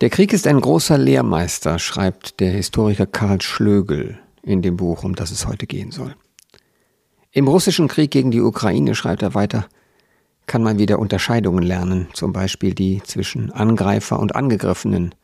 [0.00, 5.14] Der Krieg ist ein großer Lehrmeister, schreibt der Historiker Karl Schlögel in dem Buch, um
[5.14, 6.14] das es heute gehen soll.
[7.32, 9.66] Im russischen Krieg gegen die Ukraine, schreibt er weiter,
[10.46, 15.14] kann man wieder Unterscheidungen lernen, zum Beispiel die zwischen Angreifer und Angegriffenen,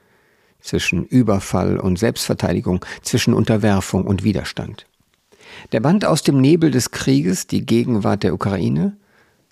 [0.60, 4.86] zwischen Überfall und Selbstverteidigung, zwischen Unterwerfung und Widerstand.
[5.72, 8.98] Der Band aus dem Nebel des Krieges, die Gegenwart der Ukraine,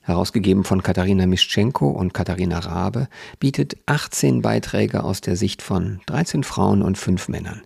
[0.04, 3.08] herausgegeben von Katharina Mischenko und Katharina Rabe,
[3.40, 7.62] bietet 18 Beiträge aus der Sicht von 13 Frauen und 5 Männern.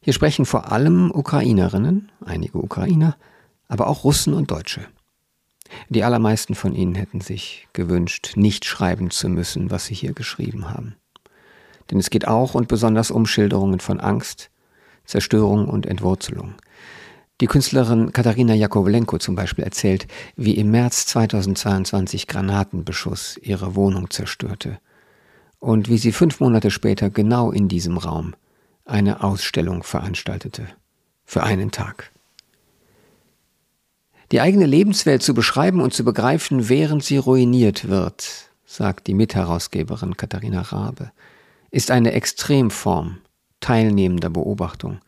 [0.00, 3.16] Hier sprechen vor allem Ukrainerinnen, einige Ukrainer,
[3.68, 4.86] aber auch Russen und Deutsche.
[5.88, 10.70] Die allermeisten von ihnen hätten sich gewünscht, nicht schreiben zu müssen, was sie hier geschrieben
[10.70, 10.96] haben.
[11.90, 14.50] Denn es geht auch und besonders um Schilderungen von Angst,
[15.04, 16.54] Zerstörung und Entwurzelung.
[17.40, 24.80] Die Künstlerin Katharina Jakowlenko zum Beispiel erzählt, wie im März 2022 Granatenbeschuss ihre Wohnung zerstörte
[25.60, 28.34] und wie sie fünf Monate später genau in diesem Raum
[28.84, 30.66] eine Ausstellung veranstaltete.
[31.24, 32.10] Für einen Tag.
[34.32, 40.16] Die eigene Lebenswelt zu beschreiben und zu begreifen, während sie ruiniert wird, sagt die Mitherausgeberin
[40.16, 41.12] Katharina Rabe,
[41.70, 43.18] ist eine Extremform
[43.60, 45.00] teilnehmender Beobachtung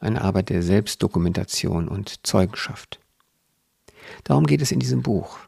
[0.00, 3.00] eine Arbeit der Selbstdokumentation und Zeugenschaft.
[4.24, 5.38] Darum geht es in diesem Buch,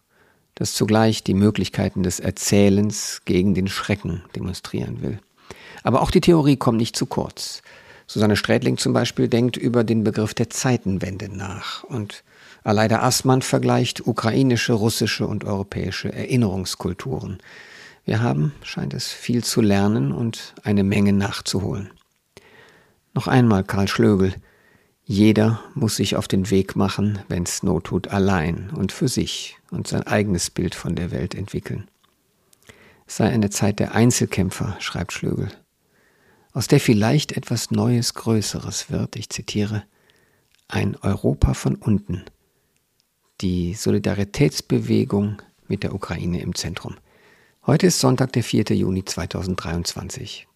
[0.55, 5.19] das zugleich die Möglichkeiten des Erzählens gegen den Schrecken demonstrieren will.
[5.83, 7.63] Aber auch die Theorie kommt nicht zu kurz.
[8.07, 12.25] Susanne Strätling zum Beispiel denkt über den Begriff der Zeitenwende nach und
[12.63, 17.39] Aleida Assmann vergleicht ukrainische, russische und europäische Erinnerungskulturen.
[18.05, 21.91] Wir haben, scheint es, viel zu lernen und eine Menge nachzuholen.
[23.13, 24.35] Noch einmal Karl Schlögel.
[25.05, 29.89] Jeder muss sich auf den Weg machen, wenn's Not tut, allein und für sich und
[29.89, 31.89] sein eigenes Bild von der Welt entwickeln.
[33.09, 35.49] Es sei eine Zeit der Einzelkämpfer, schreibt Schlögel,
[36.53, 39.83] aus der vielleicht etwas Neues, Größeres wird, ich zitiere,
[40.69, 42.25] ein Europa von unten,
[43.41, 46.97] die Solidaritätsbewegung mit der Ukraine im Zentrum.
[47.67, 48.65] Heute ist Sonntag, der 4.
[48.77, 50.47] Juni 2023.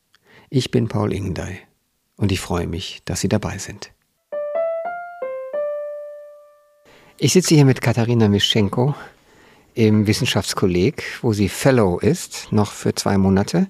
[0.51, 1.59] Ich bin Paul Ingendey
[2.17, 3.91] und ich freue mich, dass Sie dabei sind.
[7.17, 8.95] Ich sitze hier mit Katharina Mischenko
[9.75, 13.69] im Wissenschaftskolleg, wo sie Fellow ist, noch für zwei Monate.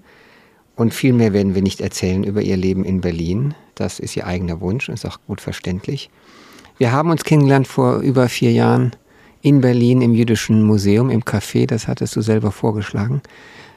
[0.77, 3.55] Und viel mehr werden wir nicht erzählen über ihr Leben in Berlin.
[3.75, 6.11] Das ist ihr eigener Wunsch, ist auch gut verständlich.
[6.79, 8.97] Wir haben uns kennengelernt vor über vier Jahren
[9.45, 13.21] in Berlin im Jüdischen Museum, im Café, das hattest du selber vorgeschlagen.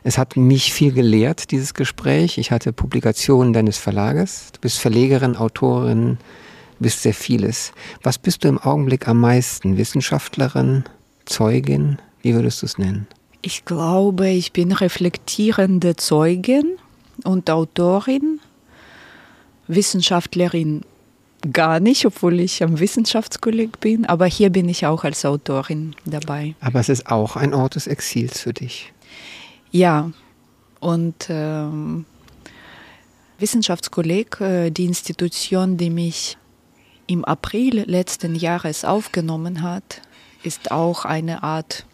[0.01, 2.37] Es hat mich viel gelehrt, dieses Gespräch.
[2.37, 4.53] Ich hatte Publikationen deines Verlages.
[4.53, 6.19] Du bist Verlegerin, Autorin,
[6.79, 7.73] bist sehr vieles.
[8.01, 9.75] Was bist du im Augenblick am meisten?
[9.75, 10.85] Wissenschaftlerin,
[11.25, 11.97] Zeugin?
[12.21, 13.05] Wie würdest du es nennen?
[13.41, 16.77] Ich glaube, ich bin reflektierende Zeugin
[17.25, 18.39] und Autorin,
[19.67, 20.83] Wissenschaftlerin
[21.51, 26.55] gar nicht, obwohl ich am Wissenschaftskolleg bin, aber hier bin ich auch als Autorin dabei.
[26.61, 28.93] Aber es ist auch ein Ort des Exils für dich.
[29.71, 30.11] Ja,
[30.79, 32.05] und ähm,
[33.39, 36.37] Wissenschaftskolleg, äh, die Institution, die mich
[37.07, 40.01] im April letzten Jahres aufgenommen hat,
[40.43, 41.85] ist auch eine Art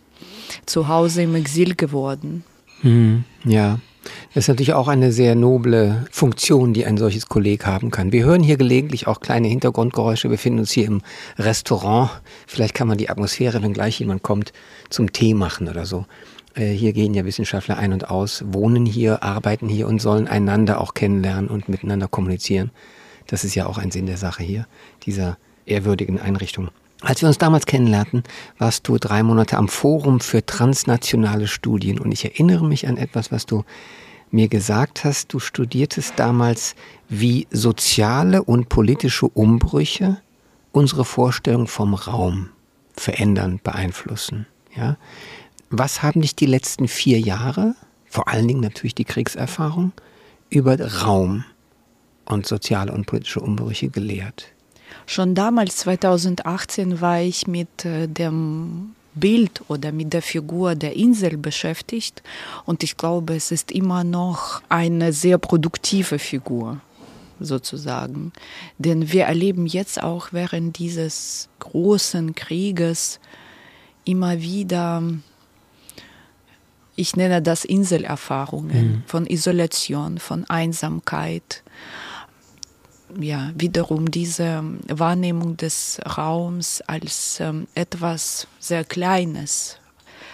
[0.65, 2.43] Zuhause im Exil geworden.
[2.81, 3.79] Hm, ja.
[4.33, 8.11] Das ist natürlich auch eine sehr noble Funktion, die ein solches Kolleg haben kann.
[8.11, 10.29] Wir hören hier gelegentlich auch kleine Hintergrundgeräusche.
[10.29, 11.01] Wir befinden uns hier im
[11.37, 12.09] Restaurant.
[12.47, 14.51] Vielleicht kann man die Atmosphäre, wenn gleich jemand kommt,
[14.89, 16.05] zum Tee machen oder so.
[16.55, 20.81] Äh, hier gehen ja Wissenschaftler ein und aus, wohnen hier, arbeiten hier und sollen einander
[20.81, 22.71] auch kennenlernen und miteinander kommunizieren.
[23.27, 24.67] Das ist ja auch ein Sinn der Sache hier,
[25.05, 26.69] dieser ehrwürdigen Einrichtung.
[27.03, 28.23] Als wir uns damals kennenlernten,
[28.57, 33.29] warst du drei Monate am Forum für transnationale Studien und ich erinnere mich an etwas,
[33.29, 33.65] was du
[34.31, 35.33] mir gesagt hast.
[35.33, 36.75] Du studiertest damals,
[37.09, 40.21] wie soziale und politische Umbrüche
[40.71, 42.51] unsere Vorstellung vom Raum
[42.95, 44.47] verändern, beeinflussen.
[44.73, 44.95] Ja?
[45.69, 47.75] Was haben dich die letzten vier Jahre,
[48.05, 49.91] vor allen Dingen natürlich die Kriegserfahrung,
[50.49, 51.43] über Raum
[52.23, 54.53] und soziale und politische Umbrüche gelehrt?
[55.05, 61.37] Schon damals, 2018, war ich mit äh, dem Bild oder mit der Figur der Insel
[61.37, 62.23] beschäftigt
[62.65, 66.81] und ich glaube, es ist immer noch eine sehr produktive Figur
[67.39, 68.31] sozusagen.
[68.77, 73.19] Denn wir erleben jetzt auch während dieses großen Krieges
[74.05, 75.03] immer wieder
[76.95, 79.03] ich nenne das Inselerfahrungen mhm.
[79.07, 81.62] von Isolation, von Einsamkeit.
[83.19, 89.77] Ja, wiederum diese Wahrnehmung des Raums als ähm, etwas sehr Kleines,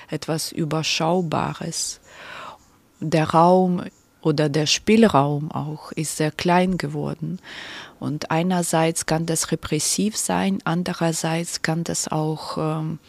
[0.10, 2.00] etwas Überschaubares.
[3.00, 3.84] Der Raum
[4.22, 7.40] oder der Spielraum auch ist sehr klein geworden.
[8.00, 13.00] Und einerseits kann das repressiv sein, andererseits kann das auch ähm,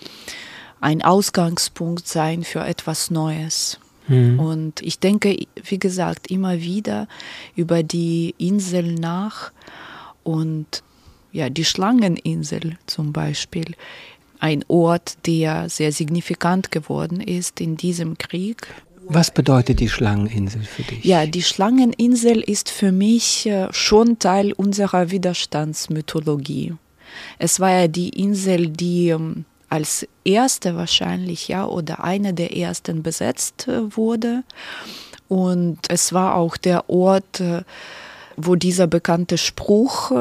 [0.81, 3.79] ein Ausgangspunkt sein für etwas Neues.
[4.11, 4.39] Mhm.
[4.39, 7.09] Und ich denke, wie gesagt, immer wieder
[7.57, 9.53] über die Insel nach
[10.25, 10.83] und
[11.33, 13.77] ja, die Schlangeninsel zum Beispiel,
[14.41, 18.67] ein Ort, der sehr signifikant geworden ist in diesem Krieg.
[19.07, 21.05] Was bedeutet die Schlangeninsel für dich?
[21.05, 26.75] Ja, die Schlangeninsel ist für mich äh, schon Teil unserer Widerstandsmythologie.
[27.39, 33.03] Es war ja die Insel, die ähm, als erste wahrscheinlich, ja, oder eine der ersten
[33.03, 34.43] besetzt äh, wurde.
[35.29, 37.63] Und es war auch der Ort, äh,
[38.37, 40.13] wo dieser bekannte Spruch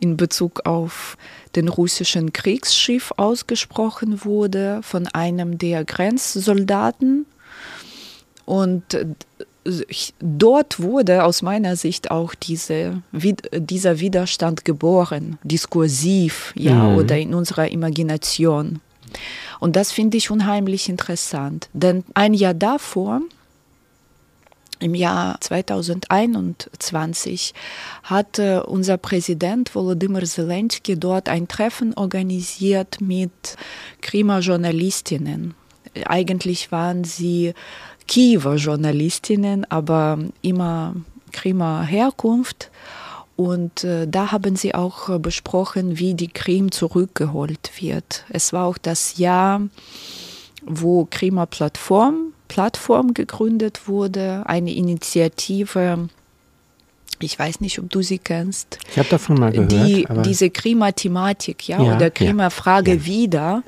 [0.00, 1.16] in Bezug auf
[1.54, 7.26] den russischen Kriegsschiff ausgesprochen wurde von einem der Grenzsoldaten.
[8.46, 9.06] Und äh,
[10.20, 16.96] dort wurde aus meiner Sicht auch diese, dieser Widerstand geboren, diskursiv, ja, mhm.
[16.96, 18.80] oder in unserer Imagination.
[19.60, 23.20] Und das finde ich unheimlich interessant, denn ein Jahr davor
[24.78, 27.54] im Jahr 2021
[28.02, 33.32] hat unser Präsident Volodymyr Zelensky dort ein Treffen organisiert mit
[34.02, 35.54] Krimer Journalistinnen.
[36.04, 37.54] Eigentlich waren sie
[38.06, 40.94] Kiewer Journalistinnen, aber immer
[41.32, 42.70] Krimer Herkunft.
[43.36, 48.24] Und äh, da haben sie auch besprochen, wie die Krim zurückgeholt wird.
[48.30, 49.60] Es war auch das Jahr,
[50.64, 56.08] wo Krimer Plattform Plattform gegründet wurde, eine Initiative.
[57.20, 58.78] Ich weiß nicht, ob du sie kennst.
[58.90, 59.72] Ich habe davon mal gehört.
[59.72, 63.62] Die diese Klimathematik, ja, ja oder Klimafrage ja, wieder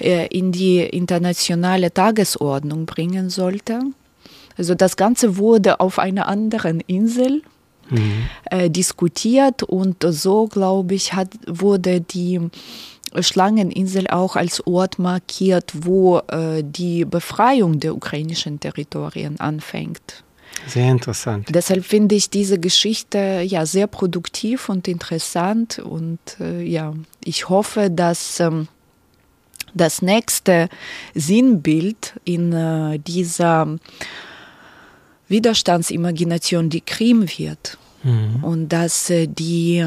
[0.00, 3.80] äh, in die internationale Tagesordnung bringen sollte.
[4.56, 7.42] Also das Ganze wurde auf einer anderen Insel
[7.90, 8.28] mhm.
[8.50, 12.40] äh, diskutiert und so, glaube ich, hat, wurde die
[13.20, 20.24] Schlangeninsel auch als Ort markiert, wo äh, die Befreiung der ukrainischen Territorien anfängt.
[20.66, 21.48] Sehr interessant.
[21.50, 26.94] Deshalb finde ich diese Geschichte ja sehr produktiv und interessant und äh, ja,
[27.24, 28.68] ich hoffe, dass ähm,
[29.74, 30.68] das nächste
[31.14, 33.78] Sinnbild in äh, dieser
[35.28, 38.42] Widerstandsimagination die Krim wird mhm.
[38.42, 39.84] und dass äh, die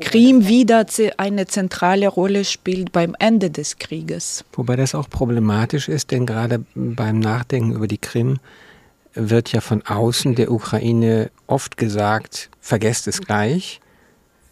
[0.00, 0.84] Krim wieder
[1.18, 4.44] eine zentrale Rolle spielt beim Ende des Krieges.
[4.52, 8.38] Wobei das auch problematisch ist, denn gerade beim Nachdenken über die Krim
[9.14, 13.80] wird ja von außen der Ukraine oft gesagt, vergesst es gleich.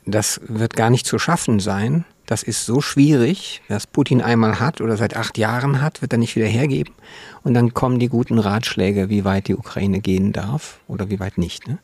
[0.04, 2.04] Das wird gar nicht zu schaffen sein.
[2.26, 6.18] Das ist so schwierig, was Putin einmal hat oder seit acht Jahren hat, wird er
[6.18, 6.94] nicht wieder hergeben.
[7.42, 11.36] Und dann kommen die guten Ratschläge, wie weit die Ukraine gehen darf oder wie weit
[11.36, 11.68] nicht.
[11.68, 11.78] Ne?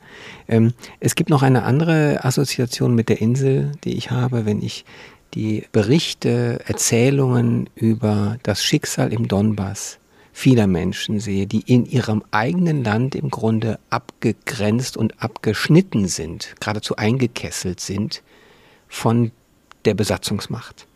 [0.47, 4.85] Ähm, es gibt noch eine andere Assoziation mit der Insel, die ich habe, wenn ich
[5.35, 9.99] die Berichte, Erzählungen über das Schicksal im Donbass
[10.39, 16.95] vieler Menschen sehe, die in ihrem eigenen Land im Grunde abgegrenzt und abgeschnitten sind, geradezu
[16.95, 18.23] eingekesselt sind
[18.87, 19.33] von
[19.85, 20.87] der Besatzungsmacht.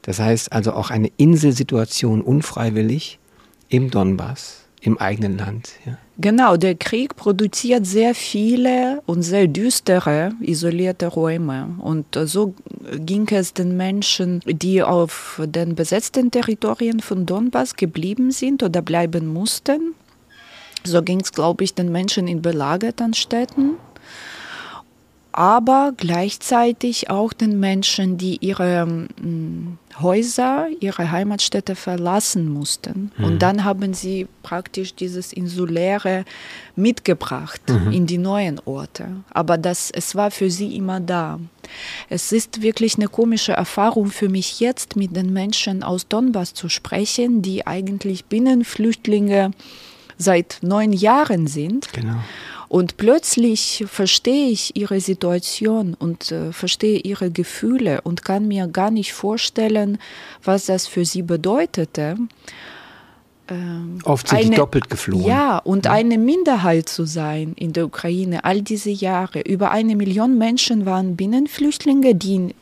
[0.00, 3.18] Das heißt also auch eine Inselsituation unfreiwillig
[3.68, 5.72] im Donbass, im eigenen Land.
[5.84, 5.98] Ja.
[6.18, 11.74] Genau, der Krieg produziert sehr viele und sehr düstere, isolierte Räume.
[11.78, 12.54] Und so
[12.94, 19.26] ging es den Menschen, die auf den besetzten Territorien von Donbass geblieben sind oder bleiben
[19.26, 19.94] mussten.
[20.84, 23.72] So ging es, glaube ich, den Menschen in belagerten Städten
[25.36, 33.10] aber gleichzeitig auch den Menschen, die ihre mm, Häuser, ihre Heimatstädte verlassen mussten.
[33.16, 33.24] Mhm.
[33.24, 36.24] Und dann haben sie praktisch dieses Insuläre
[36.76, 37.92] mitgebracht mhm.
[37.92, 39.08] in die neuen Orte.
[39.30, 41.40] Aber das, es war für sie immer da.
[42.08, 46.68] Es ist wirklich eine komische Erfahrung für mich jetzt, mit den Menschen aus Donbass zu
[46.68, 49.50] sprechen, die eigentlich Binnenflüchtlinge
[50.16, 51.92] seit neun Jahren sind.
[51.92, 52.18] Genau.
[52.68, 58.90] Und plötzlich verstehe ich ihre Situation und äh, verstehe ihre Gefühle und kann mir gar
[58.90, 59.98] nicht vorstellen,
[60.42, 62.16] was das für sie bedeutete.
[63.48, 65.26] Ähm, Oft sind eine, die doppelt geflohen.
[65.26, 65.92] Ja, und ja.
[65.92, 69.40] eine Minderheit zu sein in der Ukraine all diese Jahre.
[69.40, 72.54] Über eine Million Menschen waren Binnenflüchtlinge, die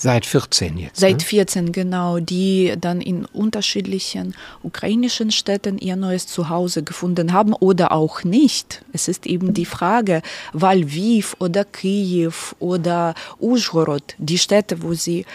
[0.00, 0.98] Seit 14 jetzt.
[0.98, 1.20] Seit ne?
[1.20, 8.24] 14, genau, die dann in unterschiedlichen ukrainischen Städten ihr neues Zuhause gefunden haben oder auch
[8.24, 8.82] nicht.
[8.94, 10.22] Es ist eben die Frage,
[10.54, 15.26] weil Lviv oder Kiew oder Uzhhorod, die Städte, wo sie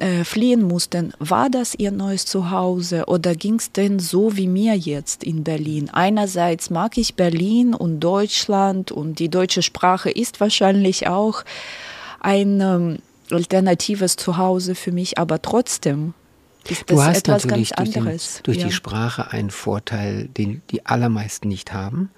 [0.00, 4.74] äh, fliehen mussten, war das ihr neues Zuhause oder ging es denn so wie mir
[4.74, 5.90] jetzt in Berlin?
[5.92, 11.44] Einerseits mag ich Berlin und Deutschland und die deutsche Sprache ist wahrscheinlich auch
[12.18, 12.98] ein ähm,
[13.32, 16.14] alternatives Zuhause für mich, aber trotzdem
[16.68, 18.40] ist das du hast etwas natürlich ganz durch, den, anderes.
[18.44, 18.66] durch ja.
[18.66, 22.10] die Sprache einen Vorteil, den die allermeisten nicht haben.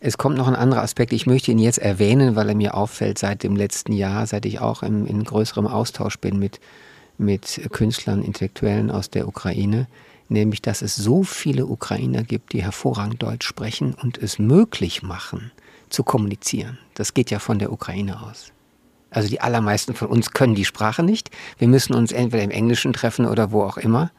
[0.00, 1.12] Es kommt noch ein anderer Aspekt.
[1.12, 4.58] Ich möchte ihn jetzt erwähnen, weil er mir auffällt seit dem letzten Jahr, seit ich
[4.58, 6.58] auch im, in größerem Austausch bin mit,
[7.18, 9.86] mit Künstlern, Intellektuellen aus der Ukraine,
[10.28, 15.52] nämlich dass es so viele Ukrainer gibt, die hervorragend Deutsch sprechen und es möglich machen,
[15.88, 16.78] zu kommunizieren.
[16.94, 18.52] Das geht ja von der Ukraine aus.
[19.12, 21.30] Also die allermeisten von uns können die Sprache nicht.
[21.58, 24.10] Wir müssen uns entweder im Englischen treffen oder wo auch immer.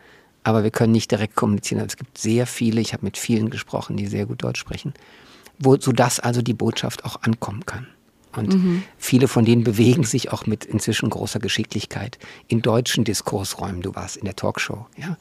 [0.43, 1.79] Aber wir können nicht direkt kommunizieren.
[1.81, 4.93] Also es gibt sehr viele, ich habe mit vielen gesprochen, die sehr gut Deutsch sprechen
[5.59, 7.87] wo, sodass also die Botschaft auch ankommen kann.
[8.35, 8.83] Und mhm.
[8.97, 13.81] viele von denen bewegen sich auch mit inzwischen großer Geschicklichkeit in deutschen Diskursräumen.
[13.81, 15.17] Du warst in der Talkshow, ja.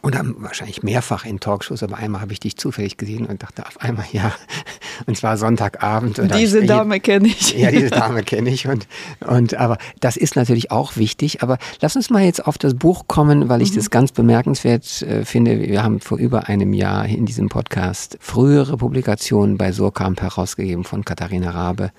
[0.00, 3.66] Und dann wahrscheinlich mehrfach in Talkshows, aber einmal habe ich dich zufällig gesehen und dachte
[3.66, 4.32] auf einmal, ja,
[5.06, 6.20] und zwar Sonntagabend.
[6.20, 7.52] Oder diese ich, Dame kenne ich.
[7.52, 8.68] Ja, diese Dame kenne ich.
[8.68, 8.86] Und,
[9.26, 11.42] und aber das ist natürlich auch wichtig.
[11.42, 13.76] Aber lass uns mal jetzt auf das Buch kommen, weil ich mhm.
[13.76, 15.60] das ganz bemerkenswert äh, finde.
[15.60, 21.04] Wir haben vor über einem Jahr in diesem Podcast frühere Publikationen bei Surkamp herausgegeben von
[21.04, 21.90] Katharina Rabe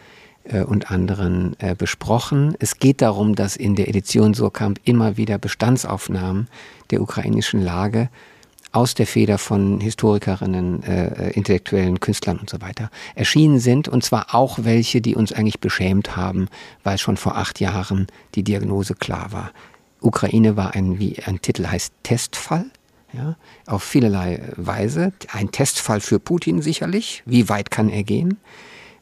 [0.63, 2.55] und anderen äh, besprochen.
[2.59, 6.47] Es geht darum, dass in der Edition Surkamp immer wieder Bestandsaufnahmen
[6.91, 8.09] der ukrainischen Lage
[8.71, 13.87] aus der Feder von Historikerinnen, äh, intellektuellen Künstlern und so weiter erschienen sind.
[13.87, 16.49] Und zwar auch welche, die uns eigentlich beschämt haben,
[16.83, 19.51] weil schon vor acht Jahren die Diagnose klar war.
[20.01, 22.65] Ukraine war ein, wie ein Titel heißt, Testfall.
[23.11, 25.13] Ja, auf vielerlei Weise.
[25.31, 27.23] Ein Testfall für Putin sicherlich.
[27.25, 28.37] Wie weit kann er gehen?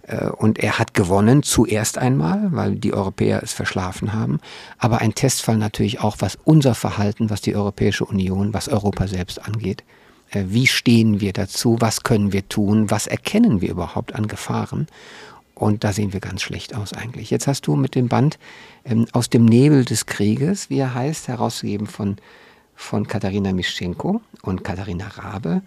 [0.07, 4.39] Äh, und er hat gewonnen, zuerst einmal, weil die Europäer es verschlafen haben.
[4.79, 9.45] Aber ein Testfall natürlich auch, was unser Verhalten, was die Europäische Union, was Europa selbst
[9.45, 9.83] angeht.
[10.31, 11.77] Äh, wie stehen wir dazu?
[11.79, 12.89] Was können wir tun?
[12.89, 14.87] Was erkennen wir überhaupt an Gefahren?
[15.53, 17.31] Und da sehen wir ganz schlecht aus eigentlich.
[17.31, 18.37] Jetzt hast du mit dem Band
[18.85, 22.17] ähm, aus dem Nebel des Krieges, wie er heißt, herausgegeben von,
[22.75, 25.63] von Katharina Mischenko und Katharina Rabe,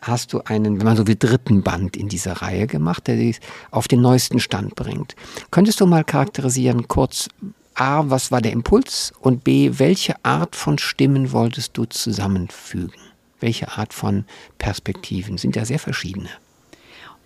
[0.00, 3.40] hast du einen, wenn man so will, dritten Band in dieser Reihe gemacht, der dich
[3.70, 5.14] auf den neuesten Stand bringt.
[5.50, 7.28] Könntest du mal charakterisieren, kurz,
[7.74, 13.00] A, was war der Impuls und B, welche Art von Stimmen wolltest du zusammenfügen?
[13.40, 14.26] Welche Art von
[14.58, 15.38] Perspektiven?
[15.38, 16.28] Sind ja sehr verschiedene.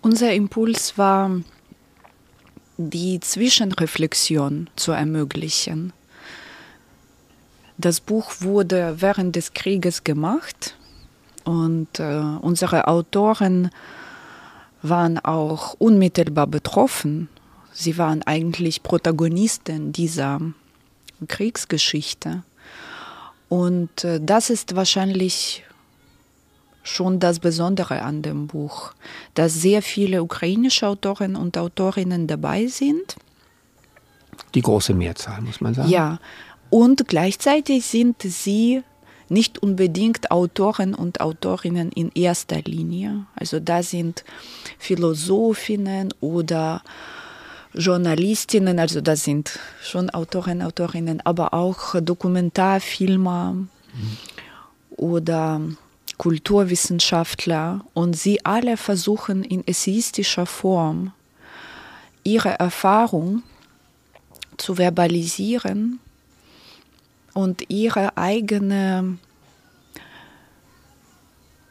[0.01, 1.41] Unser Impuls war,
[2.77, 5.91] die Zwischenreflexion zu ermöglichen.
[7.77, 10.77] Das Buch wurde während des Krieges gemacht
[11.45, 13.69] und äh, unsere Autoren
[14.81, 17.29] waren auch unmittelbar betroffen.
[17.71, 20.41] Sie waren eigentlich Protagonisten dieser
[21.27, 22.43] Kriegsgeschichte.
[23.47, 25.63] Und äh, das ist wahrscheinlich
[26.83, 28.93] schon das Besondere an dem Buch,
[29.33, 33.15] dass sehr viele ukrainische Autorinnen und Autorinnen dabei sind.
[34.53, 35.89] Die große Mehrzahl, muss man sagen.
[35.89, 36.19] Ja,
[36.69, 38.83] und gleichzeitig sind sie
[39.29, 43.25] nicht unbedingt Autoren und Autorinnen in erster Linie.
[43.35, 44.23] Also da sind
[44.77, 46.81] Philosophinnen oder
[47.73, 53.67] Journalistinnen, also das sind schon Autoren, Autorinnen, aber auch Dokumentarfilmer mhm.
[54.91, 55.61] oder
[56.17, 61.11] Kulturwissenschaftler und sie alle versuchen in essayistischer Form
[62.23, 63.43] ihre Erfahrung
[64.57, 65.99] zu verbalisieren
[67.35, 69.17] und ihre eigene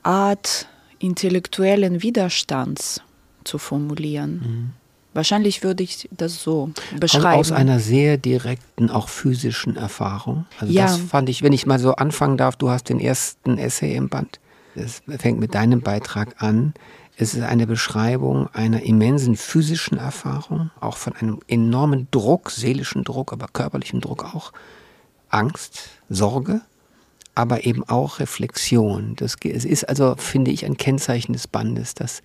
[0.02, 0.68] Art
[0.98, 3.00] intellektuellen Widerstands
[3.44, 4.32] zu formulieren.
[4.34, 4.70] Mhm.
[5.14, 7.40] Wahrscheinlich würde ich das so beschreiben.
[7.40, 10.44] Aus einer sehr direkten, auch physischen Erfahrung.
[10.58, 10.82] Also ja.
[10.82, 14.08] das fand ich, wenn ich mal so anfangen darf, du hast den ersten Essay im
[14.08, 14.40] Band.
[14.74, 16.74] Das fängt mit deinem Beitrag an.
[17.16, 23.32] Es ist eine Beschreibung einer immensen physischen Erfahrung, auch von einem enormen Druck, seelischen Druck,
[23.32, 24.52] aber körperlichen Druck auch,
[25.34, 26.60] Angst, Sorge,
[27.34, 29.16] aber eben auch Reflexion.
[29.16, 32.22] Das, es ist also, finde ich, ein Kennzeichen des Bandes, dass,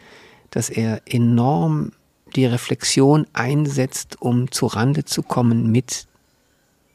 [0.52, 1.92] dass er enorm
[2.36, 6.06] die Reflexion einsetzt, um zu Rande zu kommen mit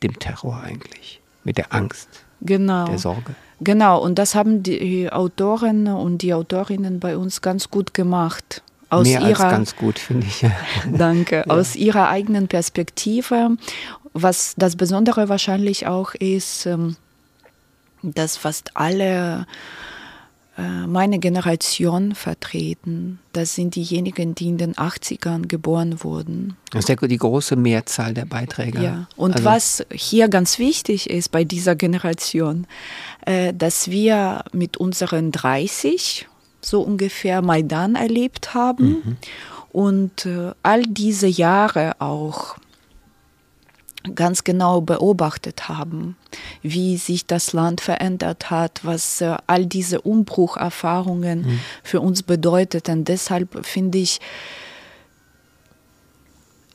[0.02, 2.09] dem Terror eigentlich, mit der Angst,
[2.40, 2.87] genau.
[2.87, 3.35] der Sorge.
[3.61, 8.62] Genau, und das haben die Autoren und die Autorinnen bei uns ganz gut gemacht.
[8.90, 10.44] Aus Mehr ihrer, ganz gut, finde ich.
[10.92, 11.37] danke.
[11.37, 11.47] Ja.
[11.47, 13.56] Aus ihrer eigenen Perspektive
[14.14, 16.97] was das Besondere wahrscheinlich auch ist, ähm,
[18.02, 19.47] dass fast alle
[20.56, 23.18] äh, meine Generation vertreten.
[23.33, 26.56] Das sind diejenigen, die in den 80ern geboren wurden.
[26.71, 28.80] Das ist ja die große Mehrzahl der Beiträge.
[28.80, 32.68] Ja, und also was hier ganz wichtig ist bei dieser Generation,
[33.26, 36.28] äh, dass wir mit unseren 30
[36.61, 39.16] so ungefähr Maidan erlebt haben mhm.
[39.73, 42.56] und äh, all diese Jahre auch
[44.14, 46.16] ganz genau beobachtet haben,
[46.62, 51.61] wie sich das Land verändert hat, was äh, all diese Umbrucherfahrungen mhm.
[51.82, 52.88] für uns bedeutet.
[52.88, 54.20] Und deshalb finde ich,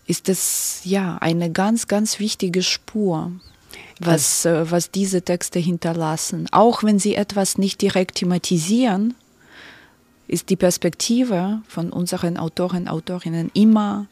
[0.07, 3.31] ist es ja eine ganz, ganz wichtige Spur,
[4.00, 6.48] was, äh, was diese Texte hinterlassen.
[6.51, 9.13] Auch wenn sie etwas nicht direkt thematisieren,
[10.27, 14.07] ist die Perspektive von unseren Autoren, Autorinnen immer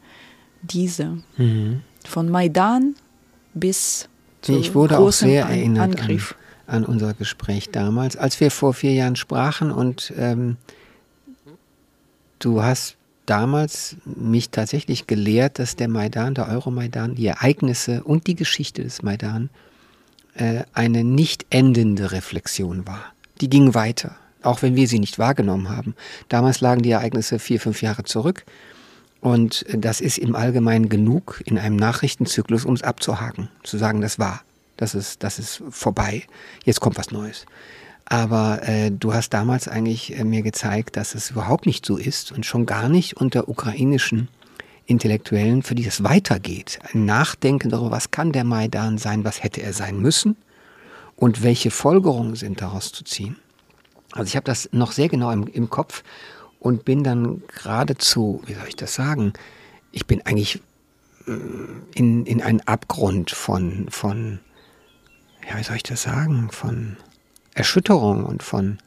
[0.62, 1.18] diese.
[1.36, 1.82] Mhm.
[2.04, 2.94] Von Maidan
[3.58, 4.08] bis
[4.42, 6.20] zum Ich wurde auch sehr erinnert an,
[6.66, 10.56] an, unser Gespräch damals, als wir vor vier Jahren sprachen und ähm,
[12.38, 12.96] du hast
[13.26, 19.02] damals mich tatsächlich gelehrt, dass der Maidan, der Euromaidan, die Ereignisse und die Geschichte des
[19.02, 19.50] Maidan
[20.34, 23.12] äh, eine nicht endende Reflexion war.
[23.40, 25.94] Die ging weiter, auch wenn wir sie nicht wahrgenommen haben.
[26.28, 28.44] Damals lagen die Ereignisse vier, fünf Jahre zurück
[29.20, 34.18] und das ist im Allgemeinen genug in einem Nachrichtenzyklus, um es abzuhaken, zu sagen, das
[34.18, 34.42] war,
[34.76, 36.24] das ist, das ist vorbei,
[36.64, 37.46] jetzt kommt was Neues.
[38.04, 42.32] Aber äh, du hast damals eigentlich äh, mir gezeigt, dass es überhaupt nicht so ist
[42.32, 44.28] und schon gar nicht unter ukrainischen
[44.86, 46.78] Intellektuellen, für die es weitergeht.
[46.94, 50.36] Ein Nachdenken darüber, was kann der Maidan sein, was hätte er sein müssen
[51.16, 53.36] und welche Folgerungen sind daraus zu ziehen.
[54.12, 56.02] Also ich habe das noch sehr genau im, im Kopf
[56.60, 59.32] und bin dann geradezu, wie soll ich das sagen,
[59.92, 60.60] ich bin eigentlich
[61.26, 61.32] äh,
[61.94, 64.40] in, in einen Abgrund von, von,
[65.48, 66.96] ja, wie soll ich das sagen, von
[67.54, 68.78] Erschütterung und von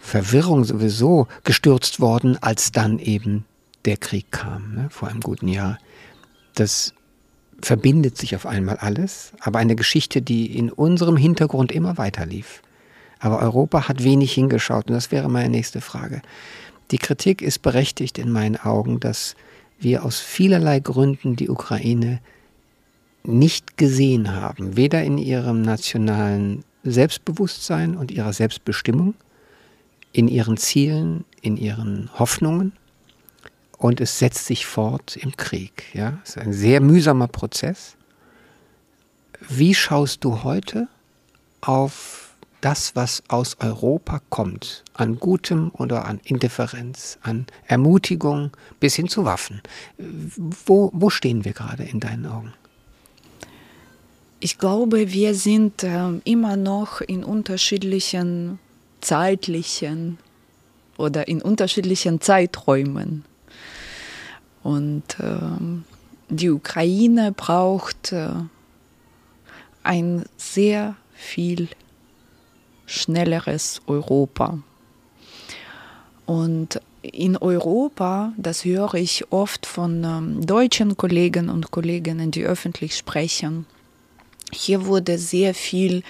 [0.00, 3.44] Verwirrung sowieso gestürzt worden, als dann eben
[3.84, 5.78] der Krieg kam, ne, vor einem guten Jahr.
[6.54, 6.94] Das
[7.60, 12.62] verbindet sich auf einmal alles, aber eine Geschichte, die in unserem Hintergrund immer weiter lief.
[13.20, 16.22] Aber Europa hat wenig hingeschaut und das wäre meine nächste Frage.
[16.90, 19.34] Die Kritik ist berechtigt in meinen Augen, dass
[19.78, 22.20] wir aus vielerlei Gründen die Ukraine
[23.24, 29.14] nicht gesehen haben, weder in ihrem nationalen Selbstbewusstsein und ihrer Selbstbestimmung,
[30.12, 32.72] in ihren Zielen, in ihren Hoffnungen
[33.76, 35.84] und es setzt sich fort im Krieg.
[35.94, 36.18] Ja?
[36.24, 37.96] Es ist ein sehr mühsamer Prozess.
[39.48, 40.88] Wie schaust du heute
[41.60, 42.27] auf
[42.60, 49.24] das, was aus Europa kommt, an Gutem oder an Indifferenz, an Ermutigung bis hin zu
[49.24, 49.62] Waffen.
[49.96, 52.52] Wo, wo stehen wir gerade in deinen Augen?
[54.40, 58.58] Ich glaube, wir sind äh, immer noch in unterschiedlichen
[59.00, 60.18] zeitlichen
[60.96, 63.24] oder in unterschiedlichen Zeiträumen.
[64.62, 65.34] Und äh,
[66.28, 68.30] die Ukraine braucht äh,
[69.82, 71.68] ein sehr viel
[72.88, 74.58] schnelleres Europa.
[76.26, 82.96] Und in Europa, das höre ich oft von ähm, deutschen Kollegen und Kolleginnen, die öffentlich
[82.96, 83.66] sprechen,
[84.52, 86.02] hier wurde sehr viel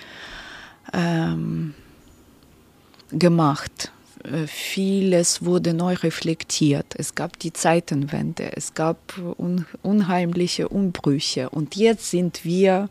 [0.93, 1.75] ähm,
[3.11, 3.93] gemacht.
[4.25, 6.95] Äh, vieles wurde neu reflektiert.
[6.97, 8.99] Es gab die Zeitenwende, es gab
[9.37, 11.51] un unheimliche Umbrüche.
[11.51, 12.89] Und jetzt sind wir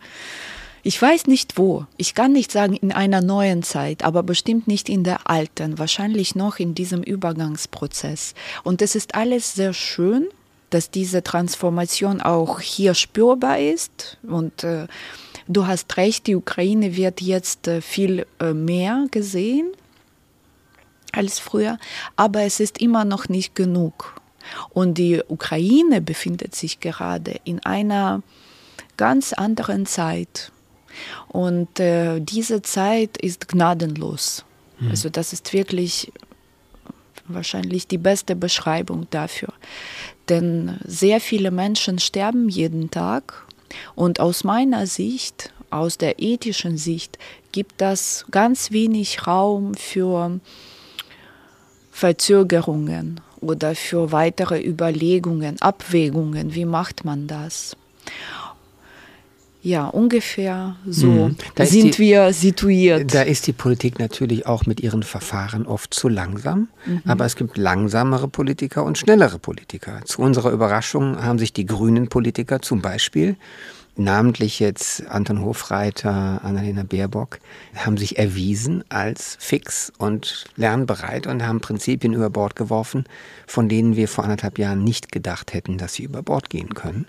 [0.87, 1.85] ich weiß nicht wo.
[1.97, 5.77] Ich kann nicht sagen in einer neuen Zeit, aber bestimmt nicht in der alten.
[5.77, 8.33] Wahrscheinlich noch in diesem Übergangsprozess.
[8.63, 10.29] Und es ist alles sehr schön,
[10.69, 14.17] dass diese Transformation auch hier spürbar ist.
[14.23, 14.87] Und äh,
[15.49, 19.73] du hast recht, die Ukraine wird jetzt äh, viel äh, mehr gesehen
[21.11, 21.79] als früher,
[22.15, 24.21] aber es ist immer noch nicht genug.
[24.69, 28.23] Und die Ukraine befindet sich gerade in einer
[28.95, 30.53] ganz anderen Zeit.
[31.27, 34.43] Und äh, diese Zeit ist gnadenlos.
[34.79, 34.89] Mhm.
[34.89, 36.11] Also das ist wirklich
[37.27, 39.53] wahrscheinlich die beste Beschreibung dafür.
[40.29, 43.45] Denn sehr viele Menschen sterben jeden Tag
[43.95, 47.17] und aus meiner Sicht, aus der ethischen Sicht,
[47.51, 50.39] gibt das ganz wenig Raum für
[51.91, 57.75] Verzögerungen oder für weitere Überlegungen, Abwägungen, wie macht man das.
[59.61, 61.35] Ja, ungefähr so mhm.
[61.59, 63.13] sind die, wir situiert.
[63.13, 66.69] Da ist die Politik natürlich auch mit ihren Verfahren oft zu langsam.
[66.85, 67.01] Mhm.
[67.05, 70.01] Aber es gibt langsamere Politiker und schnellere Politiker.
[70.05, 73.35] Zu unserer Überraschung haben sich die grünen Politiker zum Beispiel
[73.97, 77.39] namentlich jetzt Anton Hofreiter, Annalena Baerbock,
[77.75, 83.05] haben sich erwiesen als fix und lernbereit und haben Prinzipien über Bord geworfen,
[83.47, 87.07] von denen wir vor anderthalb Jahren nicht gedacht hätten, dass sie über Bord gehen können.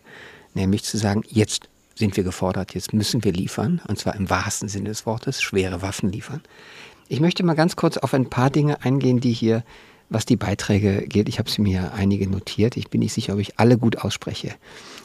[0.55, 4.69] Nämlich zu sagen, jetzt sind wir gefordert, jetzt müssen wir liefern, und zwar im wahrsten
[4.69, 6.41] Sinne des Wortes, schwere Waffen liefern.
[7.09, 9.65] Ich möchte mal ganz kurz auf ein paar Dinge eingehen, die hier,
[10.11, 11.29] was die Beiträge gilt.
[11.29, 12.77] Ich habe sie mir einige notiert.
[12.77, 14.55] Ich bin nicht sicher, ob ich alle gut ausspreche.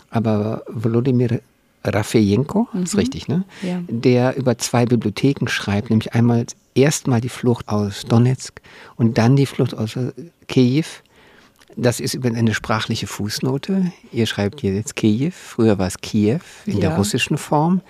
[0.10, 1.42] Aber Volodymyr
[1.84, 2.84] Rafejenko, mhm.
[2.84, 3.44] ist richtig, ne?
[3.62, 3.82] Ja.
[3.88, 8.62] Der über zwei Bibliotheken schreibt, nämlich einmal erstmal die Flucht aus Donetsk
[8.96, 9.98] und dann die Flucht aus
[10.48, 10.86] Kiew.
[11.76, 13.92] Das ist über eine sprachliche Fußnote.
[14.12, 16.82] Ihr schreibt hier jetzt Kiew, früher war es Kiew in ja.
[16.82, 17.82] der russischen Form.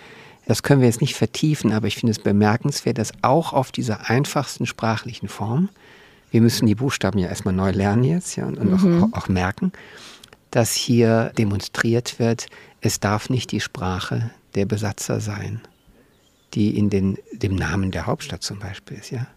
[0.45, 4.09] Das können wir jetzt nicht vertiefen, aber ich finde es bemerkenswert, dass auch auf dieser
[4.09, 5.69] einfachsten sprachlichen Form,
[6.31, 9.03] wir müssen die Buchstaben ja erstmal neu lernen jetzt ja, und, mhm.
[9.03, 9.71] auch, auch merken,
[10.51, 12.47] dass hier demonstriert wird,
[12.81, 15.61] es darf nicht die Sprache der Besatzer sein,
[16.53, 19.27] die in den, dem Namen der Hauptstadt zum Beispiel ist, ja.